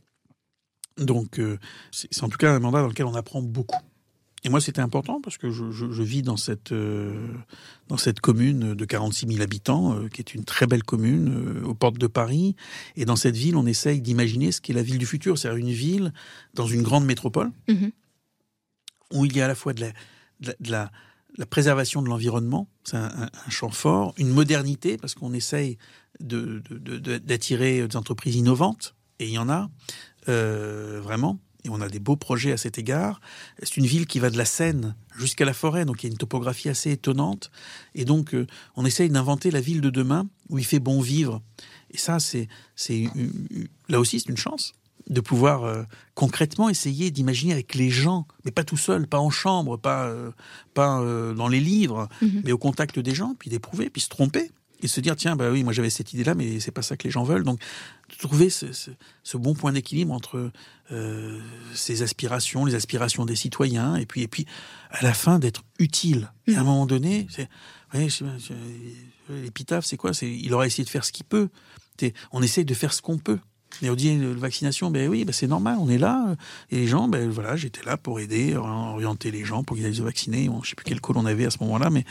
[0.98, 1.58] Donc euh,
[1.92, 3.80] c'est en tout cas un mandat dans lequel on apprend beaucoup.
[4.46, 7.12] Et moi, c'était important parce que je, je- je vis dans cette, euh,
[7.88, 11.34] dans cette commune de 46 000 habitants, euh, qui est une très belle commune,
[11.64, 12.54] euh, aux portes de Paris.
[12.94, 15.72] Et dans cette ville, on essaye d'imaginer ce qu'est la ville du futur, c'est-à-dire une
[15.74, 16.12] ville
[16.54, 17.90] dans une grande métropole, Mhm.
[19.14, 19.88] où il y a à la fois de la,
[20.40, 20.92] de la, de la-
[21.38, 25.76] la préservation de l'environnement, c'est un, un- un champ fort, une modernité, parce qu'on essaye
[26.20, 29.68] d'attirer des entreprises innovantes, et il y en a,
[30.28, 31.38] vraiment.
[31.66, 33.20] Et on a des beaux projets à cet égard.
[33.60, 36.12] C'est une ville qui va de la Seine jusqu'à la forêt, donc il y a
[36.12, 37.50] une topographie assez étonnante.
[37.96, 38.46] Et donc, euh,
[38.76, 41.42] on essaye d'inventer la ville de demain où il fait bon vivre.
[41.90, 42.48] Et ça, c'est,
[43.88, 44.74] là aussi, c'est une chance
[45.08, 45.82] de pouvoir euh,
[46.14, 50.30] concrètement essayer d'imaginer avec les gens, mais pas tout seul, pas en chambre, pas, euh,
[50.74, 52.42] pas euh, dans les livres, Mhm.
[52.44, 54.50] mais au contact des gens, puis d'éprouver, puis se tromper.
[54.82, 57.04] Et se dire, tiens, bah oui, moi j'avais cette idée-là, mais c'est pas ça que
[57.04, 57.44] les gens veulent.
[57.44, 57.60] Donc,
[58.18, 58.90] trouver ce, ce-
[59.22, 60.50] ce bon point d'équilibre entre
[60.92, 61.40] euh,
[61.74, 64.44] ces aspirations, les aspirations des citoyens, et puis, et puis
[64.90, 66.30] à la fin d'être utile.
[66.46, 67.48] Et à un moment donné, c'est,
[69.30, 70.12] l'épitaphe, c'est quoi?
[70.12, 71.48] C'est il aura essayé de faire ce qu'il peut.
[72.32, 73.38] On essaye de faire ce qu'on peut.
[73.82, 76.30] Et on dit euh, vaccination, ben oui, ben c'est normal, on est là.
[76.30, 76.34] euh,
[76.70, 79.94] Et les gens, ben voilà, j'étais là pour aider, orienter les gens pour qu'ils aillent
[79.94, 80.48] se vacciner.
[80.48, 82.04] Bon, je sais plus quel call on avait à ce moment-là, mais,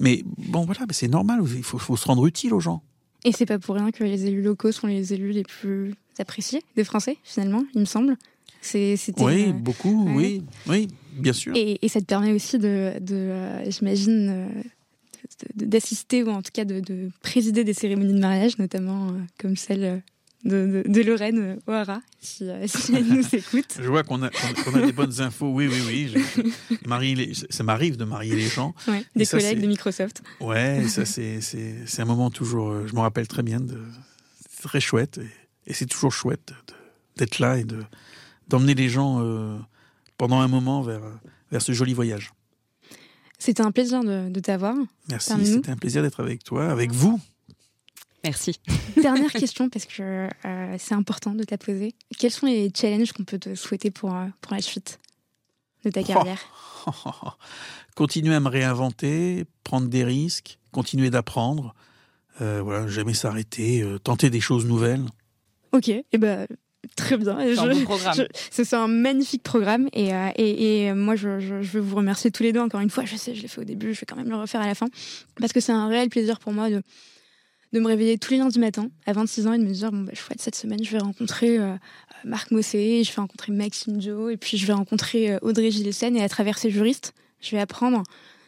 [0.00, 1.40] mais bon, voilà, ben c'est normal.
[1.56, 2.82] Il faut, faut se rendre utile aux gens.
[3.24, 6.62] Et c'est pas pour rien que les élus locaux sont les élus les plus appréciés
[6.76, 8.16] des Français, finalement, il me semble.
[8.60, 11.54] C'est, c'était, Oui, euh, beaucoup, oui, oui, bien sûr.
[11.56, 14.62] et, et ça te permet aussi de, de euh, j'imagine, euh,
[15.54, 19.56] d'assister ou en tout cas de, de présider des cérémonies de mariage, notamment euh, comme
[19.56, 19.98] celle euh,
[20.46, 23.76] de, de, de Lorraine euh, O'Hara, si, euh, si elle nous écoute.
[23.78, 25.50] Je vois qu'on a, qu'on- a des bonnes infos.
[25.52, 26.12] Oui, oui, oui.
[26.14, 28.74] je- marie les- ça m'arrive de marier les gens.
[28.88, 30.22] Ouais, des ça, collègues de Microsoft.
[30.40, 32.70] Ouais, ça c'est un moment toujours.
[32.70, 33.78] euh, Je me rappelle très bien de
[34.62, 36.52] très chouette et, et c'est toujours chouette
[37.16, 37.82] d'être là et de
[38.48, 39.56] d'emmener les gens euh,
[40.18, 41.02] pendant un moment vers
[41.50, 42.32] vers ce joli voyage.
[43.38, 44.74] C'était un plaisir de, de t'avoir.
[45.10, 47.20] Merci, c'était un plaisir d'être avec toi, avec vous.
[48.26, 48.58] Merci.
[49.00, 51.94] Dernière question, parce que euh, c'est important de t'a poser.
[52.18, 54.98] Quels sont les challenges qu'on peut te souhaiter pour, euh, pour la suite
[55.84, 56.04] de ta Oh.
[56.04, 56.40] carrière?
[57.94, 61.74] Continuer à me réinventer, prendre des risques, continuer d'apprendre.
[62.42, 65.04] Euh, voilà, jamais s'arrêter, euh, tenter des choses nouvelles.
[65.72, 66.46] Ok, et ben
[66.96, 67.36] très bien.
[67.40, 68.14] C'est un je- bon programme.
[68.16, 71.80] je- ce c'est un magnifique programme et, euh, et, et moi je, je, je veux
[71.80, 73.04] vous remercier tous les deux encore une fois.
[73.06, 74.74] Je sais, je l'ai fait au début, je vais quand même le refaire à la
[74.74, 74.88] fin
[75.40, 76.82] parce que c'est un réel plaisir pour moi de
[77.72, 80.02] de me réveiller tous les lundis matins à 26 ans et de me dire bon
[80.02, 81.74] bah chouette cette semaine je vais rencontrer euh,
[82.24, 86.16] Marc Mossé, je vais rencontrer Maxime Joe et puis je vais rencontrer euh, Audrey Gillesen
[86.16, 88.02] et à travers ces juristes je vais apprendre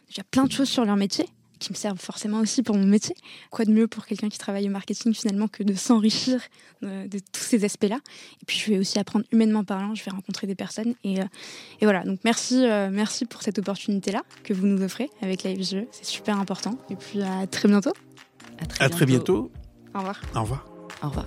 [0.07, 1.25] déjà plein de choses sur leur métier
[1.59, 3.15] qui me servent forcément aussi pour mon métier.
[3.51, 6.41] Quoi de mieux pour quelqu'un qui travaille au marketing finalement que de s'enrichir
[6.81, 7.99] de, tous ces aspects-là?
[8.41, 10.95] Et puis je vais aussi apprendre humainement parlant, je vais rencontrer des personnes.
[11.03, 11.25] Et, euh,
[11.81, 15.49] et voilà, donc merci, euh, merci pour cette opportunité-là que vous nous offrez avec la
[15.59, 16.77] c'est super important.
[16.89, 17.93] Et puis à très bientôt.
[18.61, 19.51] À très, à très bientôt.
[19.95, 20.21] Au revoir.
[20.35, 20.65] Au revoir.
[21.03, 21.25] Au revoir.